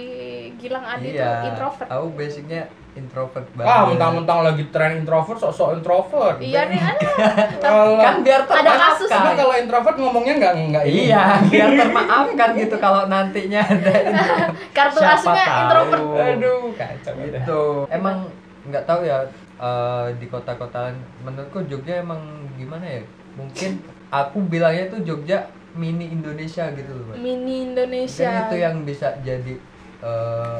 Gilang 0.55 0.83
Adi 0.83 1.11
tuh 1.11 1.19
iya 1.19 1.43
introvert. 1.45 1.87
aku 1.87 2.07
basicnya 2.13 2.63
introvert 2.95 3.43
banget. 3.51 3.67
Wah, 3.67 3.83
mentang-mentang 3.91 4.39
lagi 4.41 4.63
tren 4.71 5.03
introvert, 5.03 5.35
sok-sok 5.35 5.75
introvert. 5.75 6.39
iya 6.39 6.63
nih 6.65 6.79
ada 6.79 7.09
Kalau 7.65 7.99
kan 7.99 8.23
biar 8.23 8.47
Ada 8.47 8.71
kasus 8.73 9.09
Emang 9.11 9.35
kalau 9.35 9.53
introvert 9.53 9.95
ngomongnya 9.97 10.33
nggak 10.39 10.53
nggak 10.71 10.83
ini. 10.85 11.11
iya 11.11 11.23
biar 11.51 11.69
termaafkan 11.75 12.49
gitu 12.55 12.75
kalau 12.77 13.03
nantinya 13.05 13.61
ada 13.61 13.91
kartu 14.77 14.99
Siapa 14.99 15.15
asnya 15.19 15.43
tahu. 15.43 15.59
introvert. 15.59 16.03
Aduh, 16.15 16.61
kacau 16.71 17.13
udah. 17.13 17.27
itu 17.35 17.61
emang 17.91 18.17
nggak 18.63 18.83
tahu 18.85 18.99
ya 19.03 19.17
eh, 19.57 20.05
di 20.15 20.25
kota-kota 20.25 20.95
menurutku 21.19 21.67
Jogja 21.67 21.99
emang 21.99 22.23
gimana 22.55 22.85
ya? 22.85 23.03
Mungkin 23.35 23.83
aku 24.07 24.39
bilangnya 24.41 24.87
tuh 24.87 25.03
Jogja 25.03 25.43
mini 25.75 26.09
Indonesia 26.09 26.71
gitu 26.71 26.91
loh 26.91 27.05
Mas. 27.07 27.15
mini 27.17 27.55
Indonesia 27.65 28.25
Mungkin 28.25 28.43
itu 28.45 28.55
yang 28.57 28.75
bisa 28.81 29.07
jadi 29.21 29.53
eh, 30.01 30.59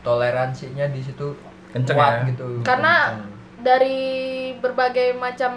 toleransinya 0.00 0.86
di 0.86 1.00
situ 1.00 1.34
Kenceng 1.72 1.96
kuat 1.96 2.12
ya? 2.14 2.28
gitu 2.30 2.46
Karena- 2.62 3.10
Kenceng. 3.10 3.34
dari 3.58 3.98
berbagai 4.54 5.16
macam 5.16 5.52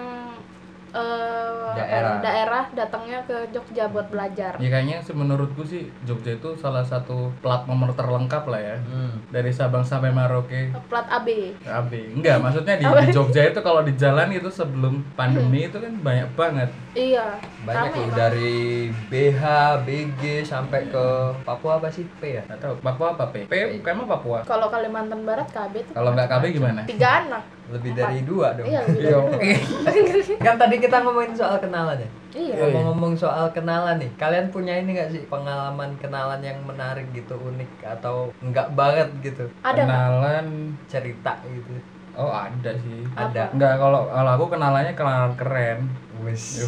eh, 0.91 1.71
Daerah. 1.71 2.17
daerah 2.19 2.63
datangnya 2.71 3.19
ke 3.23 3.47
Jogja 3.49 3.85
buat 3.87 4.09
belajar 4.09 4.57
Ya 4.57 4.67
kayaknya 4.67 4.99
sih 4.99 5.13
menurutku 5.13 5.61
sih 5.61 5.87
Jogja 6.03 6.33
itu 6.33 6.49
salah 6.55 6.81
satu 6.81 7.29
plat 7.39 7.63
nomor 7.65 7.93
terlengkap 7.93 8.43
lah 8.45 8.57
ya. 8.57 8.77
Hmm. 8.81 9.21
Dari 9.29 9.49
Sabang 9.49 9.81
sampai 9.81 10.09
Merauke. 10.09 10.73
plat 10.85 11.05
AB 11.07 11.55
AB. 11.61 11.91
Enggak, 12.15 12.37
maksudnya 12.39 12.75
di, 12.75 12.85
di 13.03 13.07
Jogja 13.09 13.41
itu 13.45 13.59
kalau 13.59 13.81
di 13.81 13.93
jalan 13.93 14.29
itu 14.29 14.49
sebelum 14.49 15.05
pandemi 15.13 15.65
itu 15.65 15.77
kan 15.77 15.93
banyak 15.95 16.29
banget. 16.33 16.69
iya 16.91 17.37
banyak 17.61 17.93
Bang. 17.93 18.17
dari 18.17 18.89
BH, 19.09 19.43
BG 19.85 20.21
sampai 20.43 20.89
ke 20.89 21.05
Papua 21.45 21.77
apa 21.77 21.87
sih 21.87 22.05
P 22.17 22.35
ya? 22.35 22.43
Nggak 22.49 22.59
tahu 22.59 22.73
Papua 22.81 23.13
apa 23.13 23.29
P? 23.29 23.45
P 23.45 23.53
emang 23.79 24.09
Papua. 24.09 24.41
kalau 24.43 24.67
Kalimantan 24.67 25.21
Barat 25.21 25.45
KB 25.49 25.73
tuh 25.85 25.93
Kalau 25.93 26.11
nggak 26.13 26.27
KB 26.27 26.43
gimana? 26.49 26.81
tiga 26.85 27.25
anak 27.25 27.43
lebih 27.69 27.91
dari 27.93 28.19
dua 28.25 28.57
dong. 28.57 28.67
Iya, 28.67 28.81
lebih 28.89 29.01
Iya. 29.09 30.41
kan 30.45 30.55
tadi 30.57 30.75
kita 30.81 31.05
ngomongin 31.05 31.33
soal 31.37 31.57
kenalan 31.61 31.97
ya? 31.97 32.09
Iya. 32.29 32.55
ngomong-ngomong 32.61 33.13
soal 33.17 33.49
kenalan 33.53 33.97
nih. 33.97 34.11
Kalian 34.17 34.53
punya 34.53 34.77
ini 34.77 34.93
gak 34.93 35.09
sih 35.09 35.25
pengalaman 35.25 35.97
kenalan 35.97 36.41
yang 36.45 36.61
menarik 36.61 37.09
gitu 37.13 37.33
unik 37.37 37.81
atau 37.97 38.29
enggak 38.41 38.69
banget 38.77 39.09
gitu? 39.25 39.45
Ada? 39.65 39.85
Kenalan. 39.85 40.77
Cerita 40.85 41.33
gitu. 41.45 41.73
Oh, 42.19 42.29
ada 42.35 42.75
sih. 42.75 43.05
ada? 43.15 43.47
Enggak, 43.55 43.79
kalau 43.79 44.11
kalau 44.11 44.31
aku 44.35 44.45
kenalannya 44.51 44.93
kenalan 44.93 45.33
keren. 45.39 45.79
wis. 46.19 46.67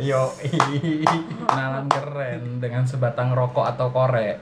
Yo 0.00 0.32
Kenalan 1.44 1.86
keren 1.92 2.56
dengan 2.56 2.88
sebatang 2.88 3.36
rokok 3.36 3.68
atau 3.76 3.92
korek. 3.92 4.40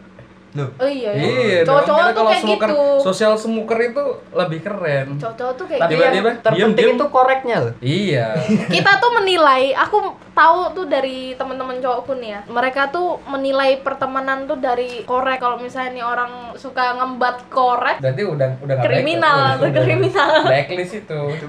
Loh, 0.50 0.68
Oh 0.74 0.84
iya, 0.84 1.10
Iya, 1.12 1.30
iya. 1.40 1.60
Cowok-cowok 1.62 2.00
tuh 2.00 2.12
kalau 2.12 2.30
kayak 2.30 2.42
smoker, 2.42 2.68
gitu. 2.68 2.82
Sosial 3.00 3.32
smoker 3.34 3.78
itu 3.80 4.04
lebih 4.30 4.58
keren. 4.60 5.06
Cowok-cowok 5.14 5.54
tuh 5.54 5.64
kayak 5.64 5.80
tapi 5.80 5.92
gitu. 5.92 6.00
yang 6.00 6.12
Tiba-tiba, 6.12 6.30
terpenting 6.40 6.74
diem-diem. 6.74 6.96
itu 6.96 7.06
koreknya 7.08 7.56
loh 7.60 7.72
Iya. 7.78 8.26
Kita 8.74 8.92
tuh 8.98 9.10
menilai, 9.12 9.62
aku 9.72 9.96
tahu 10.30 10.58
tuh 10.72 10.86
dari 10.86 11.18
teman-teman 11.34 11.78
cowokku 11.78 12.12
nih 12.16 12.30
ya. 12.32 12.40
Mereka 12.46 12.90
tuh 12.90 13.06
menilai 13.24 13.78
pertemanan 13.78 14.44
tuh 14.44 14.58
dari 14.58 15.02
korek. 15.02 15.38
Kalau 15.38 15.56
misalnya 15.56 15.90
nih 15.92 16.04
orang 16.04 16.32
suka 16.54 16.94
ngembat 16.94 17.46
korek, 17.46 17.98
Berarti 17.98 18.22
udah 18.24 18.50
udah 18.60 18.76
kriminal, 18.80 19.36
baik, 19.36 19.54
tuh 19.56 19.68
udah- 19.68 19.84
kriminal. 19.84 20.30
Blacklist 20.48 20.94
itu. 20.96 21.20
itu 21.30 21.46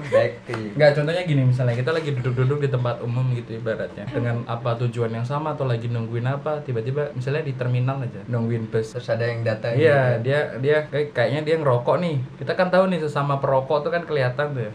Enggak, 0.72 0.90
contohnya 0.94 1.22
gini 1.22 1.42
misalnya 1.42 1.74
kita 1.74 1.90
lagi 1.90 2.10
duduk-duduk 2.12 2.58
di 2.60 2.68
tempat 2.68 3.00
umum 3.00 3.24
gitu 3.32 3.54
ibaratnya 3.54 4.06
dengan 4.06 4.46
apa 4.46 4.78
tujuan 4.78 5.10
yang 5.10 5.24
sama 5.24 5.52
atau 5.52 5.64
lagi 5.64 5.86
nungguin 5.86 6.24
apa 6.24 6.60
tiba-tiba 6.60 7.10
misalnya 7.12 7.42
di 7.42 7.52
terminal 7.52 7.98
aja 7.98 8.22
nungguin 8.24 8.68
bus 8.68 8.91
terus 8.92 9.08
ada 9.08 9.24
yang 9.24 9.40
datang 9.40 9.72
Iya, 9.72 9.80
gitu. 10.14 10.22
dia 10.22 10.38
dia 10.58 10.76
kayak 10.86 11.08
kayaknya 11.10 11.40
dia 11.42 11.56
ngerokok 11.56 11.96
nih. 11.98 12.16
Kita 12.36 12.52
kan 12.52 12.68
tahu 12.68 12.84
nih 12.86 13.00
sesama 13.00 13.36
perokok 13.36 13.80
tuh 13.80 13.90
kan 13.90 14.04
kelihatan 14.04 14.52
tuh 14.52 14.62
ya. 14.62 14.72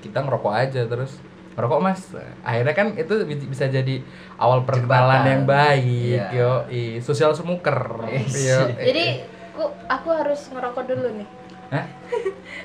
Kita 0.00 0.18
ngerokok 0.20 0.50
aja 0.52 0.82
terus 0.82 1.22
ngerokok 1.54 1.78
mas. 1.78 2.02
Akhirnya 2.42 2.74
kan 2.74 2.86
itu 2.92 3.14
bi- 3.22 3.46
bisa 3.46 3.64
jadi 3.64 4.02
awal 4.34 4.62
perkenalan 4.62 5.22
yang 5.24 5.42
baik. 5.44 6.34
Iya. 6.34 6.34
Yo, 6.34 6.52
sosial 7.00 7.30
smoker. 7.30 8.02
Yes. 8.04 8.34
Yo, 8.34 8.58
Jadi 8.74 9.22
aku 9.48 9.64
aku 9.86 10.08
harus 10.10 10.50
ngerokok 10.50 10.82
dulu 10.84 11.08
nih. 11.14 11.28
Hah? 11.70 11.86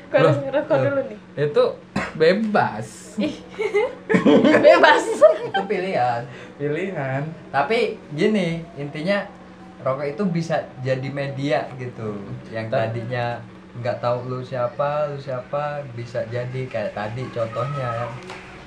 Aku 0.03 0.13
harus 0.15 0.35
Loh, 0.35 0.43
ngerokok 0.43 0.75
loh. 0.75 0.83
dulu 0.83 1.01
nih. 1.07 1.19
Itu 1.39 1.63
bebas 2.19 2.87
Bebas. 4.65 5.03
itu 5.39 5.61
pilihan 5.65 6.21
pilihan. 6.55 7.21
tapi 7.49 7.97
gini 8.11 8.65
intinya 8.75 9.23
rokok 9.79 10.05
itu 10.05 10.23
bisa 10.25 10.55
jadi 10.79 11.09
media 11.09 11.59
gitu 11.75 12.19
yang 12.49 12.67
Ta- 12.67 12.85
tadinya 12.85 13.39
nggak 13.75 13.97
tahu 13.97 14.27
lu 14.27 14.39
siapa 14.41 15.07
lu 15.07 15.17
siapa 15.17 15.63
bisa 15.93 16.25
jadi 16.27 16.61
kayak 16.65 16.91
tadi 16.91 17.23
contohnya 17.29 18.09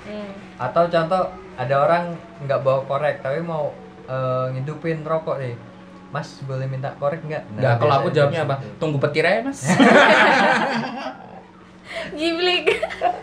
Hmm. 0.03 0.35
atau 0.59 0.83
contoh 0.85 1.23
ada 1.55 1.75
orang 1.79 2.11
nggak 2.43 2.59
bawa 2.59 2.83
korek 2.83 3.21
tapi 3.21 3.39
mau 3.39 3.71
eh, 4.03 4.51
ngidupin 4.51 4.99
rokok 5.01 5.39
nih 5.39 5.55
mas 6.09 6.43
boleh 6.43 6.67
minta 6.67 6.91
korek 6.93 7.23
nggak 7.23 7.43
Nah, 7.49 7.55
Enggak, 7.55 7.75
kalau 7.79 7.93
aku 7.95 8.09
jawabnya 8.11 8.41
apa? 8.43 8.55
Tunggu 8.75 8.97
petir 8.99 9.23
aja, 9.23 9.41
Mas. 9.41 9.63
Giblik. 12.13 12.65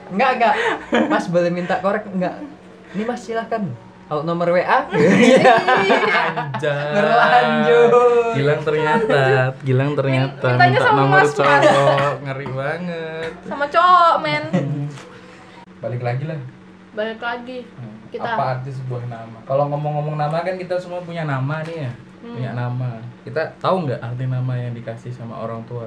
Enggak, 0.09 0.31
enggak. 0.37 0.55
Mas 1.07 1.27
boleh 1.27 1.51
minta 1.51 1.79
korek 1.79 2.07
enggak? 2.09 2.41
Ini 2.91 3.03
Mas 3.05 3.21
silahkan. 3.23 3.63
Kalau 4.11 4.27
nomor 4.27 4.51
WA 4.51 4.67
Anjay. 4.91 5.39
berlanjut. 6.99 8.35
Gilang 8.35 8.61
ternyata, 8.67 9.23
Gilang 9.63 9.95
ternyata 9.95 10.47
Mintanya 10.51 10.71
minta 10.75 10.83
sama 10.83 10.99
nomor 10.99 11.23
Mas, 11.23 11.31
Mas. 11.31 11.63
cowok, 11.63 12.15
ngeri 12.27 12.49
banget. 12.51 13.31
Sama 13.47 13.65
cowok, 13.71 14.15
men. 14.19 14.45
Balik 15.79 16.03
lagi 16.03 16.25
lah. 16.27 16.43
Balik 16.91 17.23
lagi. 17.23 17.59
Kita. 18.11 18.35
Apa 18.35 18.59
arti 18.59 18.75
sebuah 18.75 19.07
nama? 19.07 19.39
Kalau 19.47 19.71
ngomong-ngomong 19.71 20.19
nama 20.19 20.43
kan 20.43 20.59
kita 20.59 20.75
semua 20.83 21.07
punya 21.07 21.23
nama 21.23 21.63
nih 21.63 21.87
ya. 21.87 21.93
Hmm. 22.21 22.35
Punya 22.35 22.51
nama. 22.51 22.99
Kita 23.23 23.43
tahu 23.63 23.87
nggak 23.87 24.03
arti 24.03 24.27
nama 24.27 24.53
yang 24.59 24.75
dikasih 24.75 25.15
sama 25.15 25.39
orang 25.39 25.63
tua? 25.71 25.87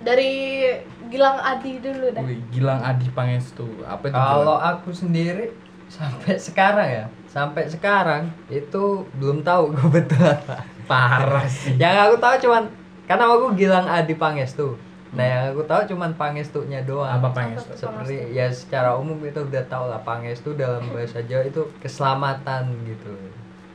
Dari 0.00 0.64
Gilang 1.12 1.36
Adi 1.36 1.76
dulu 1.76 2.08
dah. 2.08 2.24
Wih, 2.24 2.40
Gilang 2.48 2.80
Adi 2.80 3.12
Pangestu. 3.12 3.84
Apa 3.84 4.08
itu? 4.08 4.16
Kalau 4.16 4.56
aku 4.56 4.96
sendiri 4.96 5.52
sampai 5.90 6.38
sekarang 6.38 6.88
ya, 6.88 7.04
sampai 7.26 7.66
sekarang 7.66 8.30
itu 8.46 9.02
belum 9.18 9.42
tahu 9.42 9.74
gue 9.74 9.88
betul 9.90 10.22
apa. 10.22 10.62
parah 10.86 11.46
sih. 11.50 11.74
Yang 11.74 11.96
aku 12.06 12.16
tahu 12.22 12.34
cuman 12.46 12.62
karena 13.10 13.24
aku 13.26 13.46
Gilang 13.58 13.86
Adi 13.90 14.14
Pangestu. 14.14 14.78
Nah, 15.10 15.26
yang 15.26 15.42
aku 15.50 15.66
tahu 15.66 15.82
cuman 15.90 16.14
Pangestunya 16.14 16.86
doang. 16.86 17.10
Apa 17.10 17.34
Pangestu? 17.34 17.74
Seperti 17.74 18.30
ya 18.30 18.46
secara 18.54 18.94
umum 18.94 19.18
itu 19.26 19.42
udah 19.42 19.66
tahu 19.66 19.90
lah 19.90 19.98
Pangestu 20.06 20.54
dalam 20.54 20.86
bahasa 20.94 21.18
Jawa 21.26 21.42
itu 21.42 21.66
keselamatan 21.82 22.70
gitu. 22.86 23.10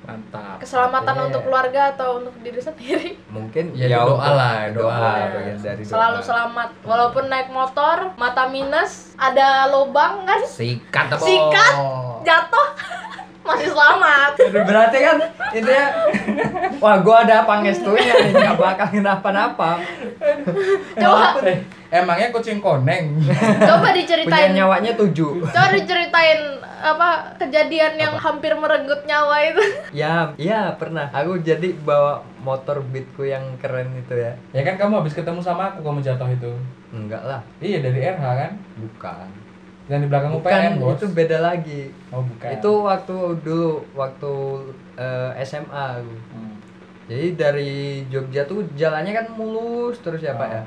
Mantap. 0.06 0.58
Keselamatan 0.58 1.16
untuk 1.26 1.42
keluarga 1.42 1.92
atau 1.92 2.20
untuk 2.20 2.36
diri 2.40 2.58
sendiri. 2.60 3.10
Mungkin 3.28 3.74
Ya, 3.74 3.90
doa 3.98 4.06
untuk- 4.08 4.22
lah, 4.32 4.56
doa. 4.70 5.02
bagian 5.28 5.58
dari 5.58 5.82
doa. 5.82 5.90
Selalu 5.90 6.20
selamat. 6.22 6.70
Walaupun 6.82 7.24
naik 7.26 7.50
motor, 7.50 8.14
mata 8.16 8.46
minus, 8.46 9.14
ada 9.16 9.66
lubang 9.68 10.24
kan, 10.24 10.42
Sikat 10.42 11.10
apa? 11.10 11.20
Sikat. 11.20 11.74
jatuh, 12.22 12.68
masih 13.48 13.70
selamat. 13.70 14.32
Berarti 14.64 14.98
kan 15.00 15.18
intinya 15.52 15.86
wah 16.78 16.98
gua 16.98 17.22
ada 17.22 17.42
pangestunya 17.44 18.14
nih 18.20 18.32
nggak 18.32 18.58
bakal 18.58 18.88
kenapa-napa. 18.92 19.82
Coba, 20.96 21.38
emangnya 21.98 22.30
kucing 22.30 22.60
koneng? 22.60 23.16
coba 23.70 23.88
Punya 23.88 23.96
diceritain. 23.96 24.52
nyawanya 24.52 24.92
tujuh. 24.94 25.44
Coba 25.46 25.72
diceritain 25.72 26.42
apa 26.76 27.10
kejadian 27.38 27.96
yang 27.96 28.14
hampir 28.14 28.54
merenggut 28.54 29.02
nyawa 29.04 29.42
itu. 29.42 29.64
Ya, 29.96 30.36
iya 30.36 30.76
pernah. 30.76 31.08
Aku 31.10 31.40
jadi 31.40 31.72
bawa 31.78 32.20
motor 32.38 32.84
beatku 32.84 33.24
yang 33.24 33.56
keren 33.58 33.96
itu 33.96 34.14
ya. 34.14 34.36
ya 34.52 34.62
kan 34.62 34.76
kamu 34.76 35.00
habis 35.00 35.16
ketemu 35.16 35.40
sama 35.40 35.72
aku 35.72 35.82
kamu 35.82 36.00
jatuh 36.00 36.28
itu. 36.28 36.52
Enggak 36.92 37.24
lah, 37.24 37.40
Iya 37.58 37.80
dari 37.80 38.00
RH 38.04 38.24
kan? 38.24 38.52
bukan. 38.76 39.28
Yang 39.86 40.00
di 40.02 40.08
belakang 40.10 40.32
Bukan, 40.34 40.50
UPN 40.50 40.74
bos. 40.82 40.98
itu 40.98 41.06
beda 41.14 41.38
lagi. 41.40 41.82
Oh 42.10 42.20
bukan. 42.20 42.50
Itu 42.52 42.72
waktu 42.82 43.18
dulu 43.40 43.72
waktu 43.94 44.34
eh, 44.96 45.30
SMA 45.42 45.70
aku. 45.96 46.16
Hmm. 46.32 46.56
Jadi 47.06 47.28
dari 47.36 47.74
Jogja 48.10 48.44
tuh 48.44 48.66
jalannya 48.74 49.14
kan 49.14 49.26
mulus 49.32 50.02
terus 50.02 50.20
ya 50.20 50.34
Pak 50.34 50.50
ya. 50.50 50.64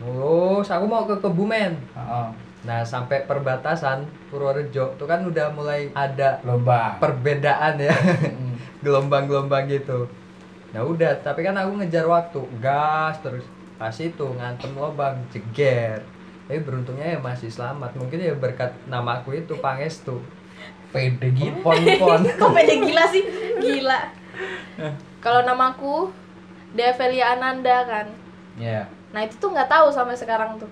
Mulus, 0.00 0.68
aku 0.68 0.84
mau 0.88 1.04
ke 1.04 1.16
Kebumen. 1.18 1.76
Oh, 1.92 2.32
Nah 2.62 2.86
sampai 2.86 3.26
perbatasan 3.26 4.06
Purworejo 4.30 4.94
tuh 4.94 5.04
kan 5.04 5.26
udah 5.26 5.50
mulai 5.50 5.90
ada 5.92 6.38
lomba. 6.46 6.94
perbedaan 7.02 7.74
ya 7.74 7.90
Hmm. 7.90 8.54
gelombang-gelombang 8.86 9.66
gitu. 9.66 10.06
Nah 10.70 10.86
udah, 10.86 11.18
tapi 11.20 11.42
kan 11.42 11.58
aku 11.58 11.82
ngejar 11.82 12.06
waktu, 12.06 12.38
gas 12.62 13.18
terus 13.18 13.42
pas 13.74 13.92
itu 13.92 14.26
ngantem 14.38 14.70
lubang, 14.72 15.18
jeger. 15.28 16.06
Tapi 16.46 16.58
beruntungnya 16.62 17.14
ya 17.14 17.18
masih 17.18 17.50
selamat. 17.50 17.98
Mungkin 17.98 18.18
ya 18.22 18.34
berkat 18.38 18.70
namaku 18.86 19.42
itu 19.42 19.58
Pangestu. 19.58 20.22
Pede 20.94 21.34
gitu. 21.34 21.66
Pon-pon. 21.66 22.22
Kok 22.40 22.50
pede 22.54 22.78
gila 22.78 23.04
sih? 23.10 23.26
Gila. 23.58 24.00
Kalau 25.18 25.42
namaku 25.42 26.14
Develia 26.72 27.34
Ananda 27.34 27.84
kan. 27.84 28.06
Ya. 28.54 28.86
Nah 29.12 29.20
itu 29.22 29.36
tuh 29.36 29.52
nggak 29.52 29.68
tahu 29.68 29.86
sampai 29.88 30.16
sekarang 30.16 30.56
tuh. 30.56 30.68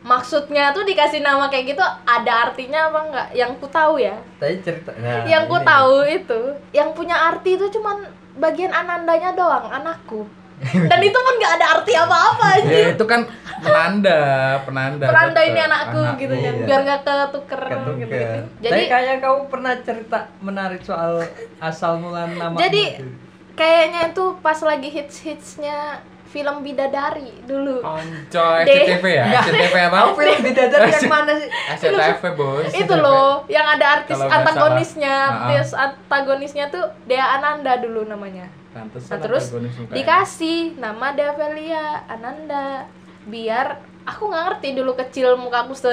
Maksudnya 0.00 0.70
tuh 0.70 0.86
dikasih 0.86 1.18
nama 1.18 1.50
kayak 1.50 1.74
gitu 1.74 1.82
ada 2.06 2.32
artinya 2.46 2.88
apa 2.88 3.00
enggak? 3.04 3.28
Yang 3.34 3.50
ku 3.58 3.66
tahu 3.66 3.94
ya. 3.98 4.14
Tadi 4.38 4.56
cerita. 4.62 4.94
Nah, 4.94 5.26
yang 5.26 5.44
ku 5.44 5.58
tahu 5.58 6.06
itu, 6.06 6.40
yang 6.70 6.94
punya 6.94 7.16
arti 7.26 7.58
itu 7.58 7.66
cuman 7.68 8.06
bagian 8.38 8.70
anandanya 8.70 9.34
doang, 9.34 9.66
anakku. 9.66 10.22
Dan 10.62 11.00
itu 11.04 11.12
pun 11.12 11.34
nggak 11.36 11.52
ada 11.60 11.66
arti 11.76 11.92
apa-apa 11.92 12.46
Ya 12.64 12.64
aja. 12.64 12.96
itu 12.96 13.04
kan 13.04 13.28
penanda, 13.60 14.20
penanda. 14.64 15.04
Peranda 15.04 15.40
tetep. 15.42 15.50
ini 15.52 15.60
anakku 15.60 16.00
gitu 16.16 16.34
kan, 16.34 16.54
iya. 16.54 16.64
biar 16.64 16.80
nggak 16.80 17.00
ketuker 17.02 17.60
Ketuker. 17.60 17.92
gitu. 17.98 18.14
gitu. 18.14 18.40
Tapi 18.40 18.62
Jadi 18.64 18.80
kayaknya 18.88 19.14
kamu 19.20 19.40
pernah 19.52 19.72
cerita 19.82 20.18
menarik 20.40 20.80
soal 20.80 21.20
asal 21.60 22.00
mula 22.00 22.24
nama. 22.30 22.56
Jadi- 22.56 23.26
kayaknya 23.52 24.12
itu 24.12 24.24
pas 24.38 24.60
lagi 24.60 24.88
hits-hitsnya 24.88 26.04
film 26.26 26.60
Bidadari 26.60 27.32
dulu. 27.46 27.80
Koncoy 27.80 28.62
Deh. 28.66 28.84
SCTV 28.84 29.04
ya? 29.06 29.24
SCTV 29.40 29.74
apa? 29.88 29.96
Aku 30.02 30.10
film 30.18 30.38
bidadari 30.42 30.90
yang 30.90 31.08
mana 31.08 31.32
sih? 31.38 31.48
SCTV 31.50 32.22
bos. 32.36 32.72
itu 32.74 32.94
loh 32.94 33.46
yang 33.48 33.66
ada 33.66 34.00
artis 34.00 34.18
antagonisnya 34.20 35.14
artis 35.48 35.72
antagonisnya 35.72 36.64
tuh 36.68 36.84
Dea 37.08 37.40
Ananda 37.40 37.80
dulu 37.80 38.04
namanya 38.04 38.46
nah 38.76 39.18
terus 39.18 39.48
dikasih 39.88 40.76
nama 40.76 41.16
Develia 41.16 42.04
Ananda 42.12 42.84
biar 43.24 43.80
aku 44.04 44.28
nggak 44.28 44.44
ngerti 44.52 44.68
dulu 44.76 44.92
kecil 44.94 45.34
mukaku 45.40 45.72
se 45.72 45.90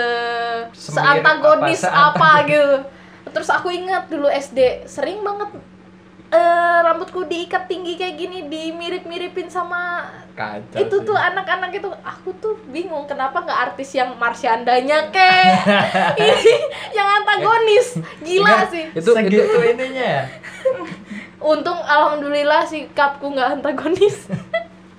Semir 0.75 1.23
seantagonis 1.23 1.81
apa, 1.87 2.11
apa, 2.13 2.29
gitu 2.51 2.75
terus 3.31 3.49
aku 3.49 3.71
ingat 3.71 4.11
dulu 4.11 4.27
SD 4.27 4.85
sering 4.85 5.23
banget 5.23 5.49
eh, 6.33 6.77
rambutku 6.81 7.29
diikat 7.29 7.69
tinggi 7.69 7.93
kayak 7.93 8.15
gini 8.17 8.37
dimirip-miripin 8.49 9.45
sama 9.47 10.09
Kacau 10.33 10.81
itu 10.81 10.95
sih. 10.97 11.05
tuh 11.05 11.13
anak-anak 11.13 11.69
itu. 11.77 11.89
Aku 12.01 12.33
tuh 12.41 12.57
bingung 12.73 13.05
kenapa 13.05 13.45
nggak 13.45 13.59
artis 13.69 13.93
yang 13.93 14.17
Marsyandanya 14.17 15.13
ini 16.17 16.53
yang 16.89 17.07
antagonis. 17.21 18.01
Gila 18.25 18.41
Enggak, 18.41 18.61
sih. 18.73 18.85
Itu 18.97 19.09
segitu 19.13 19.45
itu 19.45 19.59
ininya 19.77 20.05
ya? 20.17 20.23
Untung 21.37 21.77
alhamdulillah 21.77 22.65
sikapku 22.65 23.29
nggak 23.29 23.61
antagonis. 23.61 24.25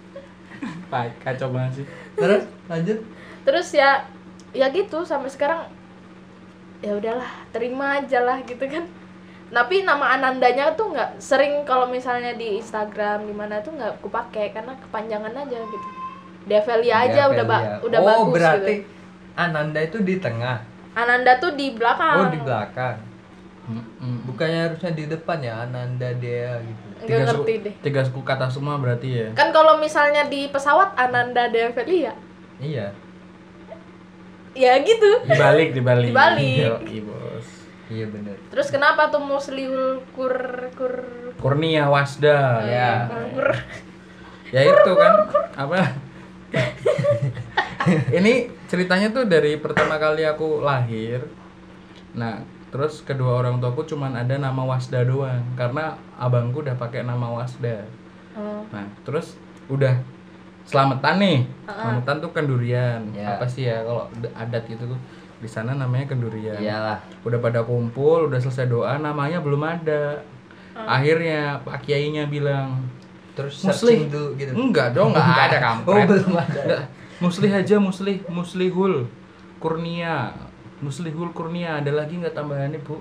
Pak, 0.94 1.18
kacau 1.18 1.50
banget 1.50 1.82
sih. 1.82 1.86
terus 2.14 2.46
lanjut. 2.70 2.98
Terus 3.42 3.68
ya 3.74 4.06
ya 4.54 4.70
gitu 4.70 5.02
sampai 5.02 5.34
sekarang 5.34 5.66
ya 6.78 6.94
udahlah 6.94 7.26
terima 7.50 7.98
aja 7.98 8.22
lah 8.22 8.38
gitu 8.46 8.62
kan 8.70 8.86
tapi 9.54 9.86
nama 9.86 10.18
Anandanya 10.18 10.74
tuh 10.74 10.90
nggak 10.90 11.22
sering 11.22 11.62
kalau 11.62 11.86
misalnya 11.86 12.34
di 12.34 12.58
Instagram 12.58 13.24
di 13.24 13.34
mana 13.34 13.62
tuh 13.62 13.72
nggak 13.78 14.02
aku 14.02 14.10
pakai 14.10 14.50
karena 14.50 14.74
kepanjangan 14.74 15.30
aja 15.30 15.58
gitu. 15.62 15.88
Develia 16.44 17.08
aja 17.08 17.32
udah 17.32 17.44
ba- 17.46 17.80
udah 17.80 18.00
oh, 18.02 18.04
bagus 18.04 18.34
berarti 18.36 18.74
gitu 18.84 18.92
Ananda 19.34 19.80
itu 19.82 19.98
di 20.02 20.18
tengah? 20.20 20.62
Ananda 20.94 21.38
tuh 21.42 21.54
di 21.58 21.74
belakang. 21.74 22.16
Oh 22.18 22.28
di 22.30 22.40
belakang. 22.42 22.98
Mm-mm. 23.64 24.28
bukannya 24.28 24.68
harusnya 24.68 24.92
di 24.92 25.08
depan 25.08 25.40
ya 25.40 25.64
Ananda 25.64 26.12
Dea 26.20 26.60
gitu. 26.60 26.86
Nggak 27.08 27.18
su- 27.24 27.24
ngerti 27.40 27.54
deh. 27.64 27.74
Tiga 27.80 28.00
suku 28.04 28.20
kata 28.20 28.46
semua 28.52 28.76
berarti 28.76 29.08
ya. 29.08 29.28
kan 29.32 29.56
kalau 29.56 29.80
misalnya 29.80 30.28
di 30.28 30.52
pesawat 30.52 30.92
Ananda 31.00 31.48
Develia. 31.48 32.12
Iya. 32.60 32.92
Ya 34.54 34.72
gitu. 34.84 35.10
Dibalik, 35.26 35.72
dibalik. 35.74 36.12
Dibalik. 36.12 37.02
Bos. 37.08 37.23
Iya 37.92 38.06
bener 38.08 38.36
terus 38.48 38.68
kenapa 38.72 39.12
tuh 39.12 39.20
musliul 39.20 40.00
kur 40.16 40.36
kur 40.78 41.24
Kurnia 41.44 41.92
Wasda. 41.92 42.64
Ya. 42.64 42.90
kur 43.36 43.52
Ya 44.48 44.64
itu 44.64 44.92
kan 44.96 45.28
apa? 45.60 45.92
Ini 48.16 48.48
ceritanya 48.64 49.12
tuh 49.12 49.28
dari 49.28 49.60
pertama 49.60 50.00
kali 50.00 50.24
aku 50.24 50.64
lahir. 50.64 51.26
Nah, 52.16 52.40
terus 52.72 53.04
kedua 53.04 53.44
orang 53.44 53.60
tuaku 53.60 53.84
cuman 53.84 54.16
ada 54.16 54.40
nama 54.40 54.62
Wasda 54.64 55.04
doang 55.04 55.44
karena 55.58 56.00
abangku 56.16 56.64
udah 56.64 56.80
pakai 56.80 57.04
nama 57.04 57.28
Wasda. 57.28 57.84
Oh. 58.38 58.64
Nah, 58.72 58.88
terus 59.04 59.36
udah 59.68 60.00
selamatan 60.64 61.20
nih. 61.20 61.38
Selamatan 61.68 62.16
tuh 62.24 62.30
kendurian. 62.32 63.02
Ya. 63.12 63.36
Apa 63.36 63.44
sih 63.44 63.68
ya 63.68 63.84
kalau 63.84 64.08
adat 64.32 64.64
gitu 64.64 64.86
tuh 64.86 65.00
di 65.44 65.50
sana 65.52 65.76
namanya 65.76 66.08
kendurian. 66.08 66.56
iyalah 66.56 66.96
Udah 67.20 67.36
pada 67.36 67.60
kumpul, 67.60 68.32
udah 68.32 68.40
selesai 68.40 68.64
doa, 68.72 68.96
namanya 68.96 69.44
belum 69.44 69.60
ada. 69.60 70.24
Akhirnya 70.74 71.60
Pak 71.60 71.84
Kiainya 71.84 72.26
bilang, 72.26 72.80
terus 73.36 73.60
dulu 73.60 74.34
gitu 74.40 74.50
Enggak 74.56 74.96
dong, 74.96 75.12
enggak 75.12 75.52
ada 75.52 75.58
oh 75.60 75.62
kampret. 75.62 76.06
belum 76.08 76.34
ada. 76.34 76.76
Muslih 77.22 77.52
aja 77.52 77.76
Muslih, 77.78 78.24
Muslihul 78.26 79.06
Kurnia. 79.60 80.32
Muslihul 80.82 81.30
Kurnia, 81.30 81.78
ada 81.78 81.92
lagi 81.94 82.18
nggak 82.18 82.34
tambahannya, 82.34 82.80
Bu? 82.82 82.98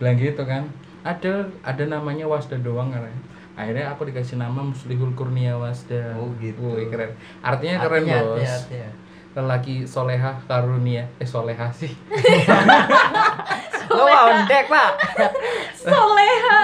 Bilang 0.00 0.16
gitu 0.16 0.42
kan. 0.46 0.64
Ada 1.04 1.50
ada 1.60 1.84
namanya 1.84 2.24
Wasda 2.24 2.56
doang 2.56 2.88
kan. 2.88 3.04
Akhirnya 3.54 3.92
aku 3.92 4.08
dikasih 4.08 4.40
nama 4.40 4.64
Muslihul 4.64 5.14
Kurnia 5.14 5.54
Wasda. 5.60 6.16
Oh, 6.18 6.32
gitu. 6.40 6.74
Wih, 6.74 6.90
keren. 6.90 7.14
Artinya 7.44 7.84
keren, 7.84 8.02
Artinya, 8.02 8.18
Bos. 8.18 8.34
artinya, 8.34 8.54
artinya. 8.56 8.90
Lelaki 9.34 9.82
soleha 9.82 10.38
karunia. 10.46 11.10
Eh, 11.18 11.26
soleha 11.26 11.68
sih. 11.74 11.90
lo 13.94 14.04
ondek 14.06 14.66
pak 14.66 14.90
soleha 15.76 16.60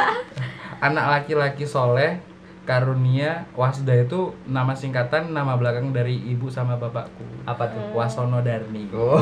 Anak 0.81 1.05
laki-laki 1.13 1.69
soleh 1.69 2.19
karunia 2.65 3.45
Wasda 3.59 4.07
itu 4.07 4.33
nama 4.47 4.73
singkatan 4.73 5.35
nama 5.35 5.59
belakang 5.59 5.91
dari 5.91 6.15
ibu 6.15 6.47
sama 6.49 6.79
bapakku. 6.79 7.27
apa 7.45 7.67
tuh 7.69 7.91
Wasono 7.93 8.41
Darni. 8.41 8.87
Oh. 8.95 9.19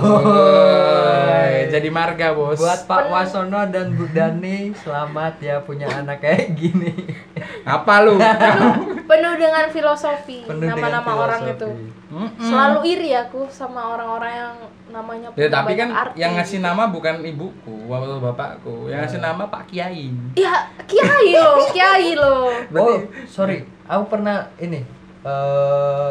Jadi 1.73 1.89
marga 1.89 2.37
bos. 2.37 2.61
buat 2.61 2.85
Pak 2.85 3.09
Wasono 3.09 3.65
dan 3.73 3.97
Bu 3.97 4.05
Dani 4.13 4.77
selamat 4.77 5.41
ya 5.41 5.57
punya 5.65 5.89
anak 5.89 6.21
kayak 6.21 6.53
gini 6.55 6.93
apa 7.65 7.95
lu? 8.05 8.21
penuh 9.09 9.35
dengan 9.35 9.65
filosofi 9.67 10.45
nama-nama 10.45 11.13
orang 11.19 11.43
itu. 11.49 11.69
Mm-mm. 12.09 12.41
selalu 12.41 12.81
iri 12.89 13.11
aku 13.13 13.49
sama 13.49 13.93
orang-orang 13.93 14.33
yang 14.33 14.55
namanya 14.91 15.29
Ya, 15.31 15.45
punya 15.45 15.49
tapi 15.51 15.73
kan 15.75 15.89
arti. 15.91 16.17
yang 16.17 16.33
ngasih 16.33 16.59
nama 16.59 16.89
bukan 16.89 17.21
ibuku 17.21 17.77
atau 17.85 18.17
bapakku, 18.19 18.89
yang 18.89 19.01
ngasih 19.03 19.21
nama 19.21 19.45
Pak 19.45 19.69
Kiai. 19.69 20.09
ya 20.33 20.69
kiai 20.85 21.29
lo 21.33 21.49
kiai 21.75 22.13
lo 22.13 22.49
oh 22.75 22.97
sorry. 23.25 23.65
Aku 23.85 24.05
pernah 24.07 24.53
ini 24.57 24.85
eh 25.23 26.11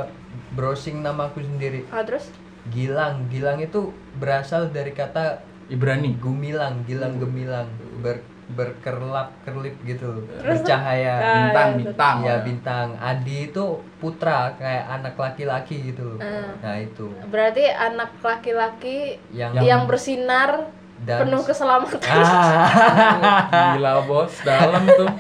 browsing 0.51 1.01
namaku 1.01 1.41
sendiri. 1.41 1.85
Ah, 1.89 2.01
terus? 2.01 2.29
Gilang. 2.67 3.25
Gilang 3.27 3.57
itu 3.57 3.89
berasal 4.15 4.69
dari 4.69 4.91
kata 4.91 5.41
Ibrani. 5.67 6.17
gumilang 6.17 6.81
Gilang 6.83 7.17
gemilang. 7.17 7.69
Ber 8.01 8.21
berkerlap 8.47 9.35
kerlip 9.43 9.75
gitu 9.83 10.23
Terus? 10.39 10.63
bercahaya 10.63 11.13
Ah, 11.13 11.27
Bintang, 11.51 11.67
ya, 11.67 11.75
bintang. 11.77 12.15
ya 12.23 12.35
bintang 12.41 12.87
Adi 12.95 13.37
itu 13.45 13.65
putra 13.97 14.55
kayak 14.55 14.87
anak 14.89 15.15
laki-laki 15.15 15.91
gitu 15.91 16.15
Ah. 16.17 16.55
nah 16.57 16.75
itu 16.75 17.11
berarti 17.27 17.67
anak 17.67 18.15
laki-laki 18.17 19.19
yang 19.29 19.51
yang, 19.53 19.83
bersinar 19.83 20.71
dan 20.97 21.27
penuh 21.27 21.43
keselamatan 21.43 21.99
ah 22.01 23.75
Gila 23.75 24.01
bos, 24.03 24.33
dalam 24.41 24.83
tuh. 24.87 25.11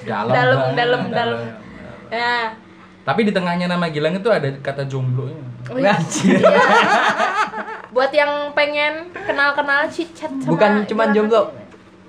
Dalam, 0.00 0.30
Dalam, 0.30 0.58
banget, 0.62 0.76
dalam, 0.78 1.00
dalam. 1.10 1.38
ya 2.08 2.54
Tapi 3.02 3.20
di 3.22 3.32
tengahnya 3.32 3.66
nama 3.66 3.86
Gilang 3.86 4.14
itu 4.14 4.26
ada 4.28 4.46
kata 4.56 4.86
jomblo 4.86 5.26
Wih, 5.66 5.82
Anjir. 5.82 6.38
iya. 6.38 6.62
buat 7.88 8.10
yang 8.10 8.30
pengen 8.52 9.10
kenal-kenal 9.10 9.86
cicat 9.86 10.30
sama 10.32 10.46
bukan 10.46 10.70
cuman 10.84 11.06
Gilang 11.06 11.26
jomblo. 11.26 11.42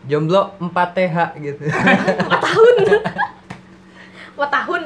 Jomblo 0.07 0.55
4 0.57 0.71
TH 0.95 1.15
gitu 1.37 1.63
empat 2.23 2.39
tahun 2.41 2.75
empat 4.33 4.49
tahun 4.49 4.83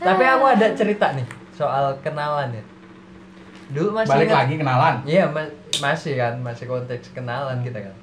tapi 0.00 0.22
aku 0.24 0.44
ada 0.46 0.66
cerita 0.72 1.12
nih 1.12 1.26
soal 1.52 1.92
kenalan 2.00 2.50
ya 2.50 2.64
dulu 3.70 3.94
masih 3.94 4.10
Balik 4.10 4.26
ingat- 4.26 4.38
lagi 4.42 4.54
kenalan. 4.58 4.94
Iya 5.06 5.24
ma- 5.30 5.54
masih 5.78 6.18
kan 6.18 6.34
masih 6.42 6.66
konteks 6.66 7.14
kenalan 7.14 7.62
kita 7.62 7.78
kan. 7.78 7.94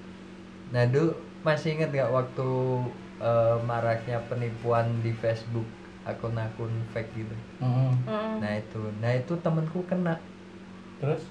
Nah 0.72 0.88
dulu 0.88 1.12
masih 1.44 1.76
inget 1.76 1.92
gak 1.92 2.08
waktu 2.08 2.48
eh, 3.20 3.58
maraknya 3.68 4.24
penipuan 4.32 4.88
di 5.04 5.12
Facebook 5.12 5.68
akun-akun 6.08 6.72
fake 6.96 7.12
gitu. 7.18 7.36
Mm-mm. 7.60 8.00
Mm. 8.08 8.36
Nah 8.40 8.52
itu, 8.56 8.82
nah 9.04 9.12
itu 9.12 9.34
temanku 9.36 9.84
kena. 9.84 10.16
Terus? 11.04 11.28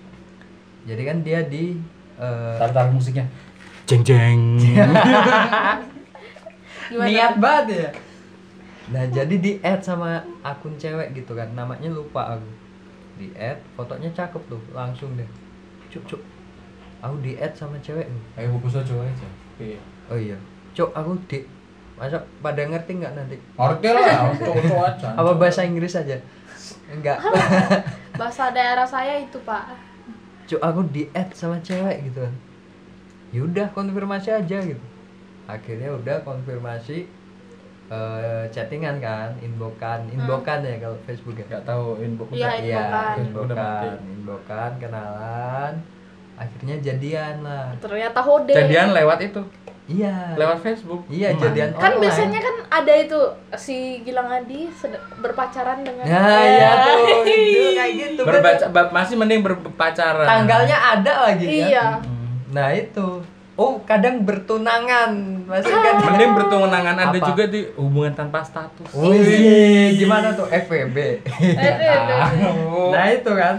Jadi 0.84 1.02
kan 1.02 1.24
dia 1.24 1.40
di 1.40 1.80
eh, 2.20 2.54
Taruh 2.60 2.92
musiknya. 2.92 3.24
Jeng 3.86 4.02
jeng. 4.02 4.40
Niat 6.90 7.38
banget 7.38 7.66
ya. 7.70 7.90
Nah 8.90 9.04
jadi 9.10 9.34
di 9.38 9.58
add 9.62 9.82
sama 9.82 10.22
akun 10.42 10.74
cewek 10.78 11.14
gitu 11.14 11.38
kan, 11.38 11.50
namanya 11.54 11.90
lupa 11.90 12.34
aku. 12.34 12.50
Di 13.16 13.30
add, 13.38 13.62
fotonya 13.78 14.10
cakep 14.10 14.42
tuh, 14.50 14.62
langsung 14.74 15.14
deh. 15.14 15.26
Cuk 15.90 16.02
cuk. 16.06 16.22
Aku 17.02 17.18
di 17.22 17.38
add 17.38 17.54
sama 17.54 17.78
cewek 17.78 18.10
tuh. 18.10 18.22
Ayo 18.38 18.54
fokus 18.58 18.82
aja 18.82 18.94
aja. 18.98 19.28
Iya. 19.62 19.80
Oh 20.10 20.18
iya. 20.18 20.38
Cuk, 20.74 20.90
aku 20.90 21.14
di 21.30 21.46
Masa 21.96 22.20
pada 22.44 22.60
ngerti 22.60 23.00
nggak 23.00 23.14
nanti? 23.16 23.36
Ngerti 23.56 23.88
lah, 23.88 24.28
cowok 24.36 24.84
aja. 24.84 25.08
Apa 25.16 25.32
bahasa 25.32 25.64
Inggris 25.64 25.96
aja? 25.96 26.20
Enggak. 26.92 27.24
bahasa 28.20 28.52
daerah 28.52 28.84
saya 28.84 29.16
itu 29.20 29.40
pak 29.44 29.72
Cuk, 30.46 30.60
aku 30.60 30.84
di 30.92 31.08
add 31.16 31.32
sama 31.32 31.56
cewek 31.64 32.06
gitu 32.06 32.22
kan. 32.22 32.34
Yaudah 33.30 33.66
konfirmasi 33.70 34.28
aja 34.32 34.58
gitu. 34.60 34.84
Akhirnya 35.46 35.90
udah 35.92 36.16
konfirmasi 36.20 37.06
eh, 37.86 38.44
chattingan 38.48 38.98
kan, 38.98 39.30
inbokan, 39.38 40.10
inbokan 40.10 40.58
ya 40.60 40.74
kalau 40.76 40.98
Facebook 41.02 41.36
ya. 41.36 41.44
Enggak 41.46 41.64
tahu 41.64 41.86
inbox. 42.00 42.28
Iya, 42.30 42.50
Iya, 42.56 42.56
inbokan. 42.58 42.90
Mati. 42.90 43.20
inbokan, 43.22 43.98
inbokan, 44.10 44.70
kenalan. 44.76 45.74
Akhirnya 46.36 46.76
jadian 46.78 47.34
lah. 47.40 47.72
ternyata 47.78 48.20
hode 48.20 48.52
Jadian 48.52 48.92
lewat 48.92 49.18
itu, 49.24 49.40
Iya. 49.86 50.34
lewat 50.34 50.58
Facebook. 50.60 51.06
Iya, 51.08 51.32
Emang. 51.32 51.42
jadian 51.46 51.70
kan 51.72 51.80
online. 51.88 52.02
biasanya 52.02 52.40
kan 52.42 52.54
ada 52.68 52.92
itu 52.92 53.18
si 53.56 53.76
Gilang 54.02 54.28
Adi 54.28 54.66
berpacaran 55.16 55.80
dengan 55.80 56.04
Nah, 56.04 56.42
iya 56.42 56.70
tuh. 56.76 56.98
Dulu 57.24 57.70
kayak 57.72 57.92
gitu. 57.94 58.20
kan. 58.20 58.28
Berbaca, 58.28 58.64
ba- 58.68 58.90
masih 58.92 59.14
mending 59.14 59.40
berpacaran. 59.40 60.26
Tanggalnya 60.26 60.76
ada 60.76 61.12
lagi 61.24 61.46
kan. 61.46 61.54
iya 61.62 61.86
Hmm. 61.96 62.15
Nah 62.56 62.72
itu. 62.72 63.20
Oh 63.54 63.80
kadang 63.82 64.20
bertunangan 64.20 65.12
masih 65.44 65.72
kan. 65.72 65.94
Mending 66.02 66.32
bertunangan 66.34 66.96
ada 66.98 67.12
Apa? 67.14 67.24
juga 67.26 67.44
di 67.46 67.64
hubungan 67.74 68.12
tanpa 68.14 68.40
status. 68.40 68.88
Wih, 68.92 69.96
gimana 69.96 70.32
tuh 70.32 70.44
FWB? 70.46 71.24
Nah 72.90 73.04
itu 73.08 73.30
kan. 73.30 73.56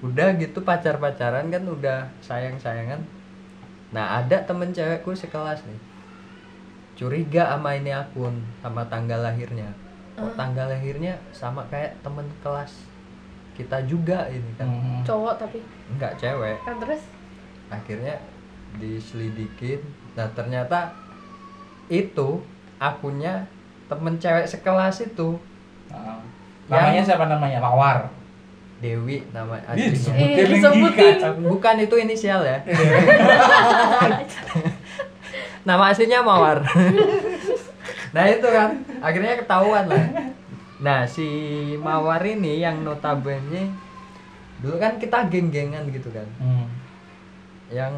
Udah 0.00 0.28
gitu 0.34 0.60
pacar-pacaran 0.60 1.48
kan 1.48 1.62
udah 1.62 2.04
sayang-sayangan. 2.20 3.00
Nah 3.90 4.20
ada 4.20 4.36
temen 4.40 4.68
cewekku 4.70 5.12
sekelas 5.14 5.60
nih. 5.62 5.80
curiga 6.94 7.50
sama 7.50 7.74
ini 7.74 7.90
akun 7.90 8.38
sama 8.62 8.86
tanggal 8.86 9.18
lahirnya 9.18 9.66
kok 10.14 10.30
Hmm. 10.30 10.38
tanggal 10.38 10.70
lahirnya 10.70 11.18
sama 11.34 11.66
kayak 11.66 11.98
temen 12.00 12.22
kelas 12.38 12.86
kita 13.52 13.82
juga 13.82 14.30
ini 14.30 14.46
kan 14.54 14.70
Hmm. 14.70 15.02
cowok 15.02 15.34
tapi 15.36 15.58
enggak 15.90 16.14
cewek 16.14 16.54
kan 16.62 16.78
terus 16.78 17.02
akhirnya 17.66 18.20
diselidikin 18.74 19.80
nah 20.12 20.28
ternyata 20.30 20.92
itu 21.86 22.42
akunnya 22.76 23.46
temen 23.86 24.16
cewek 24.16 24.44
sekelas 24.44 25.00
itu 25.02 25.38
Ah. 25.86 26.18
Namanya 26.66 27.04
siapa 27.04 27.28
namanya? 27.28 27.60
Mawar. 27.60 28.08
Dewi 28.76 29.22
nama 29.30 29.54
Ih, 29.72 29.94
aslinya 29.94 29.94
disebutin 29.94 30.34
Eh, 30.34 30.46
disebutin. 30.50 31.14
bukan 31.40 31.76
itu 31.78 31.94
inisial 31.94 32.42
ya 32.42 32.58
nama 35.64 35.88
aslinya 35.88 36.20
Mawar 36.20 36.60
nah 38.10 38.24
itu 38.26 38.44
kan 38.44 38.70
akhirnya 39.00 39.34
ketahuan 39.36 39.88
lah 39.88 40.04
nah 40.78 41.00
si 41.02 41.26
Mawar 41.76 42.20
ini 42.22 42.60
yang 42.60 42.84
notabene 42.84 43.72
dulu 44.60 44.76
kan 44.76 44.98
kita 44.98 45.26
geng-gengan 45.26 45.88
gitu 45.88 46.10
kan 46.10 46.26
Hmm. 46.36 46.66
Yang 47.74 47.90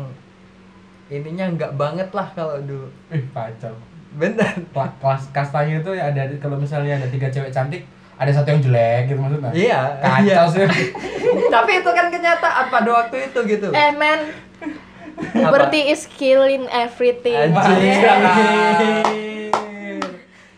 ininya 1.12 1.52
nggak 1.52 1.72
banget 1.76 2.08
lah 2.10 2.26
kalau 2.32 2.56
dulu 2.64 2.88
Ih, 3.12 3.22
kacau. 3.30 3.76
bener 4.16 4.48
kelas 4.72 5.28
kastanya 5.28 5.84
itu 5.84 5.92
ya 5.92 6.08
ada 6.08 6.24
kalau 6.40 6.56
misalnya 6.56 6.96
ada 6.96 7.06
tiga 7.12 7.28
cewek 7.28 7.52
cantik, 7.52 7.84
ada 8.16 8.32
satu 8.32 8.48
yang 8.48 8.64
jelek 8.64 9.12
gitu 9.12 9.20
maksudnya. 9.20 9.52
iya 9.52 9.80
Kacau 10.00 10.24
iya. 10.24 10.40
sih. 10.48 10.64
tapi 11.54 11.84
itu 11.84 11.90
kan 11.92 12.08
kenyataan 12.08 12.64
pada 12.72 12.90
waktu 13.04 13.28
itu 13.28 13.38
gitu 13.44 13.68
eh 13.76 13.92
men 13.92 14.32
puberty 15.36 15.92
is 15.92 16.08
killing 16.16 16.64
everything 16.72 17.52
Anjir. 17.52 19.04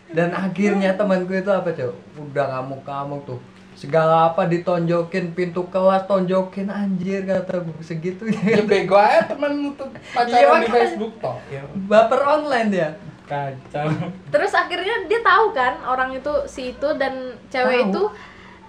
Dan 0.09 0.33
akhirnya 0.33 0.97
temanku 0.97 1.37
itu 1.37 1.51
apa 1.53 1.69
cok? 1.69 1.93
Udah 2.17 2.45
ngamuk-ngamuk 2.57 3.29
tuh. 3.29 3.39
Segala 3.79 4.27
apa 4.27 4.43
ditonjokin 4.43 5.31
pintu 5.31 5.63
kelas 5.65 6.03
tonjokin 6.03 6.67
anjir 6.67 7.23
kata 7.23 7.63
gue 7.63 7.79
segitu 7.79 8.27
Ya 8.27 8.59
bego 8.61 8.93
aja 8.93 9.23
temen 9.23 9.71
untuk 9.71 9.87
Iya, 9.89 10.11
pacaran 10.11 10.35
di 10.35 10.67
makanya. 10.67 10.75
Facebook 10.75 11.13
toh. 11.17 11.39
Ya, 11.47 11.63
baper 11.85 12.21
online 12.21 12.69
dia. 12.69 12.89
kacau. 13.23 13.85
terus 14.27 14.51
akhirnya 14.51 15.05
dia 15.05 15.21
tahu 15.21 15.53
kan 15.53 15.79
orang 15.85 16.11
itu 16.11 16.33
si 16.43 16.73
itu 16.73 16.89
dan 16.97 17.13
cewek 17.47 17.77
Tahu. 17.79 17.87
itu 17.87 18.03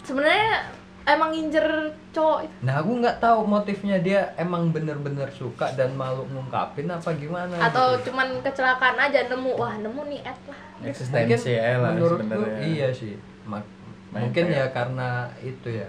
sebenarnya 0.03 0.69
emang 1.07 1.33
nginjer 1.33 1.65
cowok 2.11 2.39
itu 2.45 2.55
Nah 2.61 2.75
aku 2.77 2.91
nggak 3.01 3.17
tahu 3.19 3.41
motifnya 3.43 3.97
dia 3.99 4.37
emang 4.37 4.69
bener-bener 4.69 5.33
suka 5.33 5.73
dan 5.73 5.97
malu 5.97 6.29
ngungkapin 6.29 6.87
apa 6.87 7.09
gimana. 7.15 7.57
atau 7.59 7.97
gitu. 7.97 8.13
cuman 8.13 8.45
kecelakaan 8.45 9.01
aja 9.01 9.27
nemu 9.27 9.51
wah 9.55 9.75
nemu 9.75 10.03
nih 10.07 10.21
ad 10.23 10.39
lah 10.47 10.61
Eksistensi 10.83 11.51
ya 11.51 11.77
lah 11.77 11.91
menurutku 11.91 12.29
sebenarnya. 12.29 12.61
iya 12.63 12.89
sih. 12.93 13.17
Ma- 14.11 14.17
Main 14.17 14.23
mungkin 14.25 14.45
kayak- 14.45 14.59
ya 14.59 14.67
karena 14.71 15.09
itu 15.41 15.69
ya. 15.73 15.89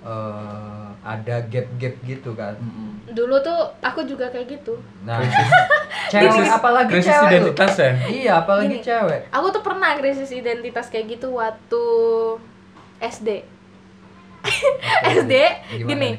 eh, 0.00 0.84
ada 1.00 1.36
gap-gap 1.44 1.94
gitu 2.02 2.30
kan. 2.32 2.54
Mm-mm. 2.56 2.86
dulu 3.08 3.34
tuh 3.38 3.56
aku 3.78 4.04
juga 4.04 4.28
kayak 4.28 4.46
gitu 4.52 4.76
Nah, 5.00 5.18
cewek 6.12 6.28
Krisis- 6.30 6.52
apalagi 6.52 6.88
krisis 6.88 7.08
cewek 7.08 7.18
tuh. 7.18 7.32
identitas 7.34 7.72
ya. 7.74 7.90
Iya, 8.06 8.32
apalagi 8.38 8.68
Gini. 8.70 8.84
cewek. 8.84 9.20
aku 9.28 9.46
tuh 9.50 9.62
pernah 9.62 9.90
krisis 9.94 10.30
identitas 10.30 10.86
kayak 10.86 11.06
gitu 11.10 11.32
waktu 11.32 11.84
SD 13.00 13.28
SD 15.04 15.32
Gimana 15.74 15.88
gini 15.88 15.96
nih? 15.98 16.14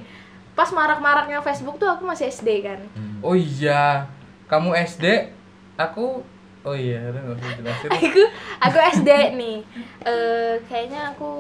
pas 0.52 0.70
marak-maraknya 0.70 1.39
Facebook 1.39 1.78
tuh 1.78 1.88
aku 1.88 2.04
masih 2.04 2.28
SD 2.28 2.50
kan 2.62 2.80
Oh 3.20 3.32
iya, 3.32 4.08
kamu 4.46 4.76
SD, 4.78 5.32
aku 5.76 6.24
Oh 6.67 6.76
iya, 6.76 7.00
udah 7.08 7.22
nggak 7.24 7.38
usah 7.39 7.52
jelasin. 7.56 7.89
aku 7.95 8.24
aku 8.60 8.78
SD 9.00 9.10
nih 9.39 9.58
eh 10.04 10.56
kayaknya 10.67 11.15
aku 11.15 11.32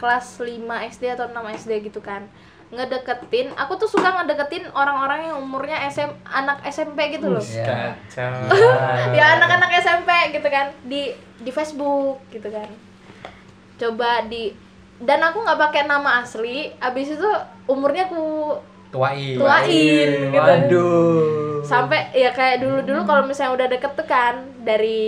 kelas 0.00 0.40
5 0.40 0.64
SD 0.94 1.04
atau 1.12 1.28
6 1.28 1.36
SD 1.58 1.92
gitu 1.92 2.00
kan 2.00 2.24
ngedeketin 2.68 3.56
aku 3.56 3.80
tuh 3.80 3.88
suka 3.88 4.12
ngedeketin 4.12 4.68
orang-orang 4.76 5.32
yang 5.32 5.36
umurnya 5.40 5.88
SM 5.88 6.12
anak 6.28 6.60
SMP 6.68 7.16
gitu 7.16 7.32
loh. 7.32 7.40
Kacau. 7.40 8.32
ya 9.16 9.40
anak-anak 9.40 9.72
SMP 9.80 10.10
gitu 10.36 10.48
kan 10.52 10.72
di 10.84 11.16
di 11.40 11.50
Facebook 11.52 12.20
gitu 12.28 12.48
kan 12.52 12.68
coba 13.78 14.26
di 14.28 14.52
dan 14.98 15.22
aku 15.22 15.46
nggak 15.46 15.60
pakai 15.70 15.82
nama 15.86 16.20
asli 16.20 16.74
abis 16.82 17.14
itu 17.14 17.30
umurnya 17.70 18.10
aku 18.10 18.58
Tuain. 18.88 19.36
tuain 19.36 20.10
gitu 20.32 20.40
Waduh. 20.40 21.60
sampai 21.60 22.08
ya 22.12 22.32
kayak 22.32 22.64
dulu 22.64 22.80
dulu 22.82 23.00
kalau 23.04 23.28
misalnya 23.28 23.52
udah 23.54 23.68
deket 23.68 23.92
tuh 23.92 24.08
kan 24.08 24.34
dari 24.64 25.00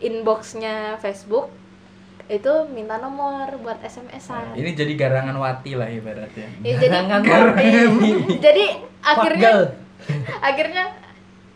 inboxnya 0.00 0.96
Facebook 0.96 1.52
itu 2.26 2.52
minta 2.74 2.98
nomor 2.98 3.46
buat 3.62 3.78
SMS-an 3.78 4.58
Ini 4.58 4.74
jadi 4.74 4.98
garangan 4.98 5.38
wati 5.38 5.78
lah 5.78 5.86
ibaratnya. 5.86 6.50
ya, 6.58 6.74
jadi 6.74 6.90
Jangan 6.90 7.20
jadi 8.50 8.64
akhirnya 8.98 9.50
akhirnya 10.42 10.84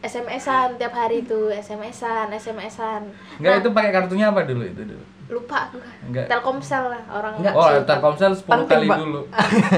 SMS-an 0.01 0.79
tiap 0.79 0.95
hari 0.95 1.27
tuh 1.27 1.51
SMS-an 1.51 2.31
SMS-an 2.31 3.03
Enggak 3.37 3.61
itu 3.61 3.69
pakai 3.75 3.91
kartunya 3.91 4.31
apa 4.31 4.47
dulu 4.47 4.63
itu 4.63 4.83
dulu? 4.87 5.05
Lupa 5.31 5.57
aku 5.65 5.79
Enggak. 6.05 6.27
Telkomsel 6.27 6.85
lah 6.87 7.03
orang 7.09 7.35
Enggak. 7.37 7.55
Oh, 7.55 7.63
Sultan. 7.65 7.87
Telkomsel 7.87 8.33
10 8.33 8.43
Penting, 8.45 8.67
kali 8.69 8.87
Pak. 8.87 8.99
dulu. 8.99 9.21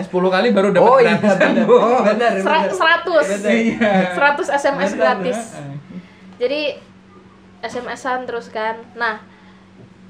10 0.02 0.08
kali 0.30 0.48
baru 0.50 0.68
dapat 0.70 0.86
Oh 0.86 0.98
iya 0.98 1.14
gratis. 1.14 1.36
benar. 1.38 1.64
Benar. 2.02 2.32
Sera- 2.34 2.56
benar. 2.58 2.72
seratus 2.72 3.26
Iya. 3.42 3.92
seratus 4.12 4.48
SMS 4.50 4.90
Benar, 4.90 4.98
gratis 4.98 5.38
heeh. 5.52 5.74
jadi 6.38 6.60
SMS-an 7.62 8.24
terus 8.24 8.48
kan 8.48 8.74
nah 8.92 9.22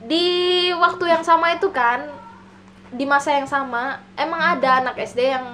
di 0.01 0.27
waktu 0.73 1.05
yang 1.07 1.23
sama 1.23 1.53
itu 1.53 1.69
kan 1.69 2.07
di 2.89 3.05
masa 3.05 3.33
yang 3.33 3.47
sama 3.47 3.85
emang 4.15 4.41
ada 4.57 4.81
anak 4.81 4.97
SD 4.97 5.21
yang 5.29 5.47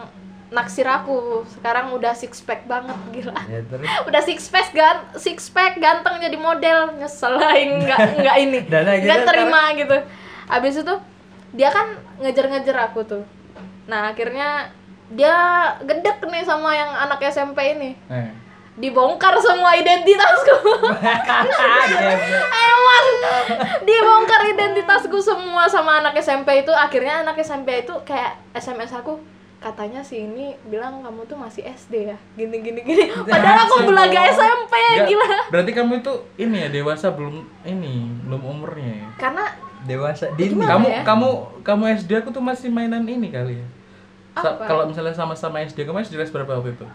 naksir 0.49 0.89
aku. 0.89 1.45
Sekarang 1.49 1.93
udah 1.93 2.17
six 2.17 2.41
pack 2.41 2.65
banget 2.65 2.97
gila. 3.13 3.37
Ya 3.49 3.61
terus. 3.65 3.87
udah 4.09 4.23
six 4.25 4.49
pack 4.49 4.73
gan 4.73 5.05
six 5.17 5.49
pack 5.53 5.77
ganteng 5.81 6.21
jadi 6.21 6.39
model. 6.41 6.97
Nyesel 6.97 7.37
lah 7.37 7.55
nggak 7.55 7.99
nggak 8.25 8.37
ini. 8.41 8.59
Nggak 8.69 9.21
terima 9.29 9.63
gitu. 9.77 9.97
Abis 10.49 10.81
itu 10.81 10.95
dia 11.53 11.69
kan 11.73 11.97
ngejar-ngejar 12.21 12.93
aku 12.93 13.05
tuh. 13.05 13.25
Nah 13.89 14.13
akhirnya 14.13 14.73
dia 15.09 15.37
gedek 15.81 16.21
nih 16.29 16.45
sama 16.45 16.77
yang 16.77 16.93
anak 16.93 17.21
SMP 17.29 17.77
ini. 17.77 17.93
Eh. 18.09 18.33
dibongkar 18.79 19.35
semua 19.43 19.75
identitasku. 19.75 20.55
Emang 22.63 23.07
dibongkar 23.83 24.43
identitasku 24.55 25.19
semua 25.19 25.67
sama 25.67 25.99
anak 25.99 26.15
SMP 26.23 26.63
itu. 26.63 26.71
Akhirnya 26.71 27.27
anak 27.27 27.43
SMP 27.43 27.83
itu 27.83 27.91
kayak 28.07 28.39
SMS 28.55 28.95
aku 28.95 29.19
katanya 29.59 29.99
si 29.99 30.23
ini 30.23 30.55
bilang 30.65 31.03
kamu 31.03 31.27
tuh 31.27 31.35
masih 31.35 31.67
SD 31.67 32.07
ya 32.07 32.19
gini 32.33 32.63
gini 32.63 32.79
gini 32.81 33.11
padahal 33.27 33.67
aku 33.67 33.85
belaga 33.85 34.21
SMP 34.29 34.71
Enggak, 34.71 35.07
gila 35.09 35.29
Berarti 35.51 35.71
kamu 35.73 35.93
itu 35.99 36.13
ini 36.39 36.57
ya 36.59 36.69
dewasa 36.71 37.11
belum 37.11 37.37
ini, 37.63 37.95
belum 38.23 38.39
umurnya 38.41 38.93
ya. 38.97 39.09
karena 39.17 39.45
Dewasa 39.79 40.27
dini. 40.35 40.59
Kamu 40.59 40.87
ya? 40.87 41.03
kamu 41.03 41.29
kamu 41.63 41.83
SD 41.97 42.11
aku 42.19 42.31
tuh 42.31 42.43
masih 42.43 42.67
mainan 42.67 43.03
ini 43.03 43.31
kali 43.31 43.59
ya. 43.59 43.67
Sa- 44.37 44.59
kalau 44.61 44.85
misalnya 44.85 45.11
sama-sama 45.11 45.59
SD, 45.61 45.83
kamu 45.83 46.03
SD 46.03 46.15
kelas 46.15 46.31
berapa 46.31 46.51
waktu 46.53 46.75
itu? 46.75 46.87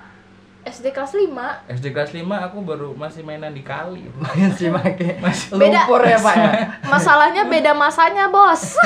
SD 0.63 0.91
kelas 0.91 1.11
5 1.11 1.31
SD 1.69 1.85
kelas 1.91 2.11
5 2.11 2.23
aku 2.23 2.57
baru 2.61 2.91
masih 2.93 3.19
mainan 3.21 3.51
di 3.51 3.59
kali. 3.61 4.07
Masih 4.35 4.71
pakai 4.71 5.19
Beda. 5.51 5.83
lumpur 5.83 6.01
ya 6.01 6.15
pak 6.17 6.35
ya. 6.35 6.51
masalahnya 6.93 7.43
beda 7.45 7.71
masanya 7.71 8.27
bos 8.27 8.79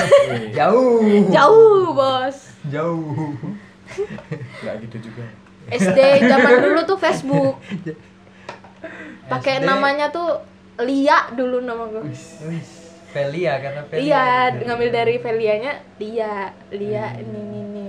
Jauh. 0.51 1.29
jauh 1.29 1.93
bos 1.93 2.37
Jauh. 2.67 3.33
Enggak 4.59 4.75
gitu 4.83 4.97
juga. 5.03 5.23
SD 5.67 5.99
zaman 6.23 6.53
dulu 6.65 6.79
tuh 6.85 6.97
Facebook 6.97 7.55
pakai 9.27 9.59
namanya 9.59 10.07
tuh 10.07 10.39
Lia 10.79 11.27
dulu 11.29 11.59
nama 11.59 11.89
gue 11.89 12.05
Wih, 12.07 12.63
Velia 13.09 13.57
karena 13.57 13.81
Velia. 13.83 13.99
iya 13.99 14.25
ngambil 14.55 14.89
dari 14.89 15.15
Velianya 15.17 15.73
Lia 15.97 16.35
Lia 16.69 17.05
ini 17.17 17.39
ini 17.41 17.59
ini 17.61 17.85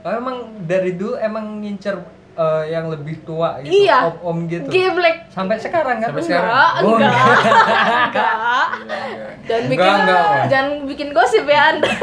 Oh, 0.00 0.08
emang 0.10 0.36
dari 0.60 0.92
dulu 0.92 1.12
emang 1.14 1.60
ngincer 1.60 1.92
eh, 2.32 2.64
yang 2.68 2.88
lebih 2.88 3.20
tua 3.20 3.60
gitu, 3.60 3.84
Iya. 3.84 4.08
om-om 4.10 4.48
gitu. 4.48 4.64
Geblek 4.66 5.28
Sampai 5.28 5.56
sekarang 5.56 6.00
kan? 6.00 6.08
Sampai 6.08 6.22
sekarang. 6.22 6.48
enggak 6.48 6.72
Oh, 6.80 6.94
enggak 6.96 7.14
enggak 8.02 8.66
jangan 9.42 9.64
bikin 9.66 9.84
Enggak, 9.84 10.00
enggak. 10.00 10.44
jangan 10.48 10.72
bikin 10.84 11.08
gosip 11.12 11.44
ya 11.44 11.60
anda 11.70 11.88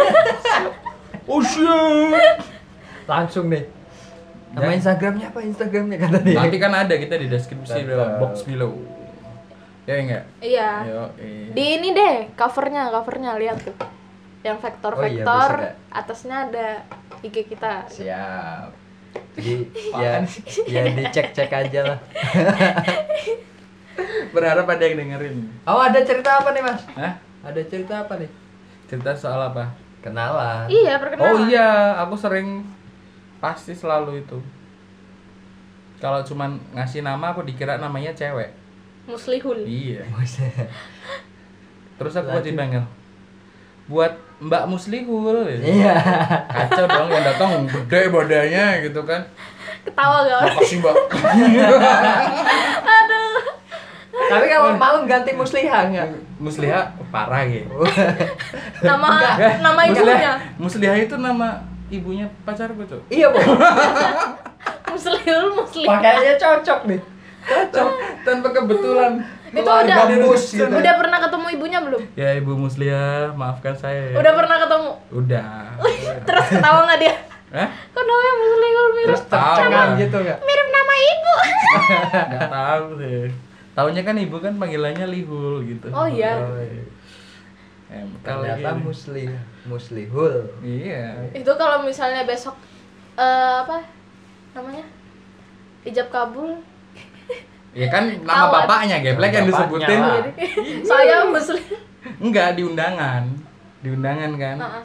Oh 1.28 1.42
shit. 1.42 2.57
Langsung 3.08 3.50
nih. 3.50 3.64
Nama 4.48 4.68
Ya. 4.68 4.74
Instagramnya 4.80 5.28
apa 5.32 5.40
Instagramnya 5.44 5.98
kata 6.00 6.18
dia? 6.24 6.38
Nanti 6.40 6.58
kan 6.60 6.72
ada 6.72 6.96
kita 6.96 7.16
di 7.20 7.28
deskripsi 7.28 7.80
bawah, 7.84 8.20
box 8.20 8.48
below. 8.48 8.74
Ya 9.88 9.96
enggak? 10.04 10.24
iya 10.44 10.84
di 11.56 11.80
ini 11.80 11.96
deh 11.96 12.28
covernya 12.36 12.92
covernya 12.92 13.40
lihat 13.40 13.64
tuh 13.64 13.72
yang 14.44 14.60
vektor 14.60 14.92
Oh 14.96 15.04
iya, 15.08 15.24
vektor 15.24 15.52
atasnya 15.88 16.52
ada 16.52 16.68
IG 17.24 17.48
kita 17.48 17.88
Siap. 17.88 18.68
Jadi 19.38 19.54
ya, 19.96 20.20
ya 20.68 20.82
dicek-cek 20.92 21.52
aja 21.52 21.82
lah. 21.94 22.00
Berharap 24.36 24.68
ada 24.70 24.84
yang 24.84 24.98
dengerin. 25.00 25.38
Oh 25.64 25.80
ada 25.80 26.00
cerita 26.04 26.44
apa 26.44 26.52
nih 26.54 26.62
mas? 26.62 26.84
Hah? 26.94 27.14
Ada 27.48 27.62
cerita 27.66 28.06
apa 28.06 28.20
nih? 28.20 28.30
Cerita 28.92 29.16
soal 29.16 29.40
apa? 29.40 29.72
Kenalan. 30.04 30.68
Iya, 30.70 31.00
perkenalan. 31.02 31.32
Oh 31.32 31.38
iya, 31.48 31.96
aku 32.04 32.14
sering 32.20 32.62
pasti 33.38 33.74
selalu 33.74 34.26
itu. 34.26 34.38
Kalau 35.98 36.22
cuman 36.22 36.62
ngasih 36.78 37.02
nama 37.02 37.34
aku 37.34 37.42
dikira 37.42 37.82
namanya 37.82 38.14
cewek. 38.14 38.54
Muslihul. 39.10 39.66
Iya. 39.66 40.06
Terus 41.98 42.14
aku 42.14 42.30
buat 42.30 42.44
Lanjut. 42.44 42.54
dipanggil. 42.54 42.84
Buat 43.90 44.14
Mbak 44.38 44.64
Muslihul. 44.70 45.50
Iya. 45.58 45.96
Kacau 46.46 46.86
dong 46.86 47.10
yang 47.10 47.26
datang 47.26 47.66
gede 47.66 48.14
badannya 48.14 48.66
gitu 48.86 49.02
kan. 49.08 49.26
Ketawa 49.88 50.28
gak? 50.28 50.42
Makasih 50.54 50.78
Mbak. 50.84 50.96
Aduh. 53.00 53.40
Tapi 54.18 54.46
kalau 54.50 54.74
mau 54.76 54.98
ganti 55.06 55.32
musliha 55.32 55.94
nggak? 55.94 56.08
Musliha 56.42 56.90
parah 57.14 57.46
gitu. 57.48 57.70
Nama 58.88 59.08
nama 59.62 59.82
Musliha, 59.88 59.94
ibunya. 59.94 60.34
Musliha 60.58 60.94
itu 61.00 61.16
nama 61.18 61.62
ibunya 61.88 62.26
pacarku, 62.44 62.84
Cuk. 62.84 63.02
iya 63.08 63.32
bu. 63.32 63.40
Muslihul 64.92 65.50
Muslih. 65.56 65.88
Pakainya 65.88 66.34
cocok 66.36 66.80
nih. 66.90 67.00
Cocok 67.48 67.92
tanpa 68.26 68.48
kebetulan. 68.52 69.12
Itu 69.48 69.64
udah 69.64 69.98
mus 70.28 70.44
gitu. 70.52 70.68
udah 70.68 70.94
pernah 71.00 71.20
ketemu 71.24 71.46
ibunya 71.56 71.80
belum? 71.80 72.02
Ya 72.20 72.36
Ibu 72.36 72.52
Musliha, 72.60 73.32
maafkan 73.32 73.72
saya 73.80 74.12
ya. 74.12 74.16
Udah 74.20 74.32
pernah 74.36 74.58
ketemu. 74.60 74.92
Udah. 75.16 75.48
Terus 76.28 76.46
ketawa 76.52 76.80
nggak 76.84 77.00
dia? 77.00 77.16
Hah? 77.48 77.70
Kok 77.96 78.04
namanya 78.04 78.34
Muslihul 78.44 78.88
mirip 78.92 79.22
Tahu. 79.32 79.96
gitu 80.04 80.18
nggak? 80.20 80.40
mirip 80.44 80.68
nama 80.68 80.94
ibu. 81.00 81.36
Enggak 82.28 82.48
tahu 82.52 82.86
deh. 83.00 83.28
Taunya 83.72 84.02
kan 84.04 84.16
ibu 84.20 84.36
kan 84.44 84.54
panggilannya 84.60 85.06
Lihul 85.08 85.64
gitu. 85.64 85.88
Oh 85.96 86.10
iya. 86.10 86.36
Oh, 86.44 86.60
iya. 86.60 86.84
Eh, 87.88 88.04
kalau 88.20 88.44
Ternyata 88.44 88.70
gini. 88.74 88.84
muslih 88.84 89.30
muslihul. 89.64 90.36
Iya. 90.60 91.32
Itu 91.32 91.52
kalau 91.56 91.88
misalnya 91.88 92.28
besok 92.28 92.60
eh, 93.16 93.56
apa 93.64 93.80
namanya? 94.52 94.84
Ijab 95.84 96.12
kabul. 96.12 96.60
Ya 97.72 97.88
kan 97.88 98.10
nama 98.26 98.50
bapaknya 98.50 99.00
geblek 99.00 99.32
yang 99.32 99.48
disebutin. 99.48 100.02
Saya 100.90 101.30
muslim. 101.30 101.62
Enggak 102.18 102.58
di 102.58 102.66
undangan. 102.66 103.24
Di 103.80 103.90
undangan 103.90 104.32
kan. 104.36 104.58
Heeh. 104.60 104.84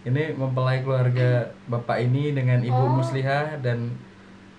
Ini 0.00 0.32
mempelai 0.32 0.80
keluarga 0.80 1.48
bapak 1.66 2.00
ini 2.00 2.32
dengan 2.32 2.60
ibu 2.60 2.72
Oh. 2.76 2.92
Musliha 2.94 3.60
dan 3.60 3.92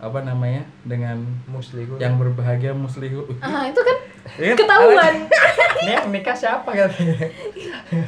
apa 0.01 0.19
namanya? 0.25 0.65
dengan 0.81 1.21
Muslihul. 1.45 2.01
yang 2.01 2.17
berbahagia 2.17 2.73
Muslihu. 2.73 3.29
Ah, 3.37 3.69
itu 3.69 3.77
kan 3.77 3.97
Iya, 4.41 4.53
ketahuan. 4.57 5.15
Ini 5.85 5.91
yang 5.97 6.07
nikah 6.09 6.33
siapa 6.33 6.69
katanya? 6.73 7.29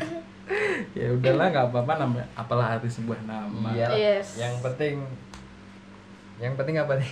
ya 0.97 1.07
udahlah 1.13 1.45
nggak 1.49 1.65
apa-apa 1.73 1.93
namanya 2.01 2.25
apalah 2.33 2.77
arti 2.77 2.89
sebuah 2.89 3.21
nama. 3.25 3.69
Iya. 3.73 3.87
Yes. 3.93 4.41
Yang 4.41 4.61
penting 4.65 4.95
yang 6.41 6.53
penting 6.57 6.81
apa 6.81 6.97
nih? 6.97 7.11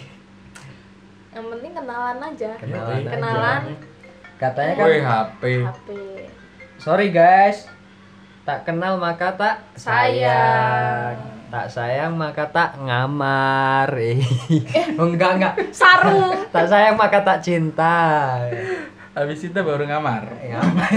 Yang 1.31 1.45
penting 1.53 1.71
kenalan 1.77 2.17
aja. 2.17 2.51
Kenalan 2.57 2.97
aja. 2.97 3.09
Kenalan 3.13 3.63
Katanya 4.41 4.73
kan 4.73 4.85
Woi 4.89 4.99
HP. 5.05 5.43
HP. 5.61 5.89
Sorry 6.81 7.07
guys. 7.13 7.69
Tak 8.41 8.65
kenal 8.65 8.97
maka 8.97 9.37
tak 9.37 9.61
Sayang. 9.77 11.30
Tak 11.51 11.67
sayang 11.67 12.15
maka 12.15 12.47
tak 12.47 12.79
ngamar. 12.79 13.91
Enggak 15.03 15.31
enggak. 15.35 15.53
Sarung. 15.75 16.31
Tak 16.55 16.65
sayang 16.65 16.95
maka 16.95 17.19
tak 17.19 17.43
cinta. 17.43 18.39
Habis 19.11 19.43
itu 19.43 19.59
baru 19.59 19.83
ngamar. 19.83 20.31
Ngamar. 20.31 20.89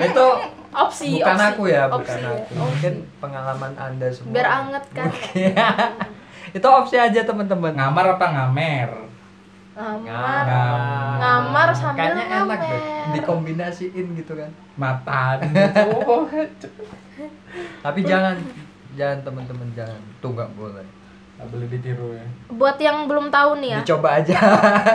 Itu 0.08 0.26
Opsi. 0.72 1.20
bukan 1.20 1.36
opsi. 1.36 1.48
aku 1.52 1.62
ya, 1.68 1.84
bukan 1.84 2.00
Opsi, 2.00 2.24
aku. 2.24 2.52
Mungkin 2.56 2.92
pengalaman 3.20 3.72
Anda 3.76 4.08
semua. 4.08 4.32
Biar 4.32 4.48
anget 4.48 4.84
kan. 4.96 5.08
Itu 6.48 6.64
opsi 6.64 6.96
aja 6.96 7.20
teman-teman. 7.28 7.76
Ngamar 7.76 8.16
apa 8.16 8.26
ngamer? 8.32 8.88
Ngamar. 9.76 10.44
Ngamar. 10.48 11.16
Ngamar 11.20 11.68
sambil 11.76 12.00
Kayaknya 12.16 12.24
enak 12.24 12.60
deh. 12.64 12.80
ngamer. 12.80 13.12
Dikombinasiin 13.12 14.06
gitu 14.16 14.32
kan. 14.32 14.48
Matan. 14.80 15.36
Oh, 16.08 16.24
Tapi 17.84 18.00
jangan 18.00 18.40
jangan 18.94 19.18
teman-teman 19.22 19.68
jangan. 19.72 20.00
Tuh 20.20 20.30
nggak 20.32 20.52
boleh. 20.54 20.86
Nggak 21.38 21.48
boleh 21.48 21.66
ditiru 21.68 22.08
ya. 22.14 22.26
Buat 22.52 22.78
yang 22.78 22.98
belum 23.08 23.26
tahu 23.28 23.50
nih 23.60 23.70
ya. 23.72 23.78
Dicoba 23.82 24.08
aja. 24.20 24.38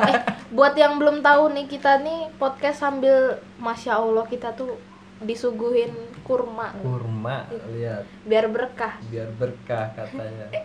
Eh, 0.08 0.20
buat 0.48 0.74
yang 0.78 0.96
belum 0.96 1.20
tahu 1.20 1.44
nih 1.54 1.66
kita 1.68 2.02
nih 2.02 2.32
podcast 2.38 2.80
sambil 2.80 3.42
masya 3.58 4.00
Allah 4.00 4.26
kita 4.26 4.54
tuh 4.56 4.80
disuguhin 5.18 5.90
kurma 6.22 6.78
Kurma, 6.78 7.50
lihat 7.74 8.06
biar 8.22 8.46
berkah. 8.54 9.02
biar 9.10 9.34
berkah 9.34 9.90
katanya. 9.98 10.46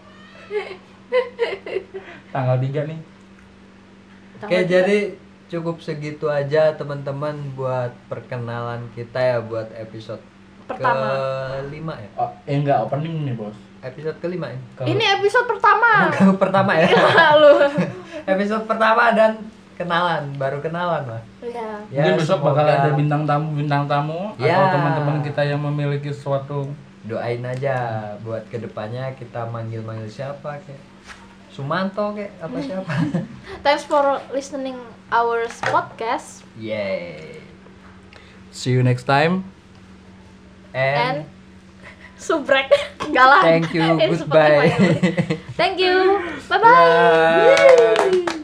Tanggal 2.34 2.56
3 2.60 2.90
nih. 2.90 3.00
Oke, 3.00 4.40
Tanggal 4.40 4.64
jadi 4.66 4.98
cukup 5.48 5.84
segitu 5.84 6.32
aja 6.32 6.72
teman-teman 6.72 7.36
buat 7.52 7.92
perkenalan 8.08 8.88
kita 8.96 9.20
ya 9.20 9.38
buat 9.44 9.68
episode 9.76 10.20
Pertama. 10.66 11.08
kelima 11.60 11.94
ya. 11.94 12.08
Oh, 12.16 12.30
eh 12.44 12.54
enggak 12.54 12.78
opening 12.82 13.24
nih, 13.24 13.34
Bos. 13.34 13.54
Episode 13.80 14.18
kelima 14.18 14.46
ya. 14.46 14.58
Kalau- 14.74 14.88
Ini 14.88 15.04
episode 15.16 15.46
pertama. 15.46 15.90
pertama 16.42 16.72
ya. 16.76 16.86
Lalu. 16.92 17.52
episode 18.32 18.64
pertama 18.64 19.10
dan 19.10 19.42
kenalan, 19.74 20.22
baru 20.38 20.58
kenalan 20.58 21.02
lah. 21.08 21.22
ya. 21.42 21.82
Mungkin 21.90 22.14
besok 22.16 22.38
bakal 22.40 22.62
semoga 22.62 22.78
ada 22.78 22.90
bintang 22.94 23.22
tamu 23.24 23.46
bintang 23.52 23.84
tamu 23.84 24.30
Ya. 24.36 24.54
atau 24.54 24.78
teman-teman 24.78 25.18
kita 25.20 25.42
yang 25.42 25.58
memiliki 25.60 26.10
suatu 26.10 26.70
Doain 27.02 27.42
aja 27.42 27.74
buat 28.22 28.46
ke 28.46 28.62
depannya 28.62 29.10
kita 29.18 29.42
manggil-manggil 29.50 30.06
siapa 30.06 30.54
kayak 30.62 30.78
Sumanto 31.50 32.14
kayak 32.14 32.30
apa 32.38 32.56
siapa. 32.64 32.94
Thanks 33.60 33.82
for 33.82 34.00
listening 34.30 34.78
our 35.10 35.42
podcast 35.66 36.46
Yay. 36.54 37.42
See 38.54 38.70
you 38.70 38.80
next 38.80 39.02
time. 39.02 39.61
And 40.74 41.24
And 41.24 41.26
subrek 42.18 42.70
galah. 43.16 43.42
thank 43.42 43.74
you, 43.74 43.82
goodbye. 43.98 44.70
Thank 45.58 45.78
you. 45.78 46.22
Bye 46.48 46.58
bye. 46.58 48.24
Bye. 48.24 48.38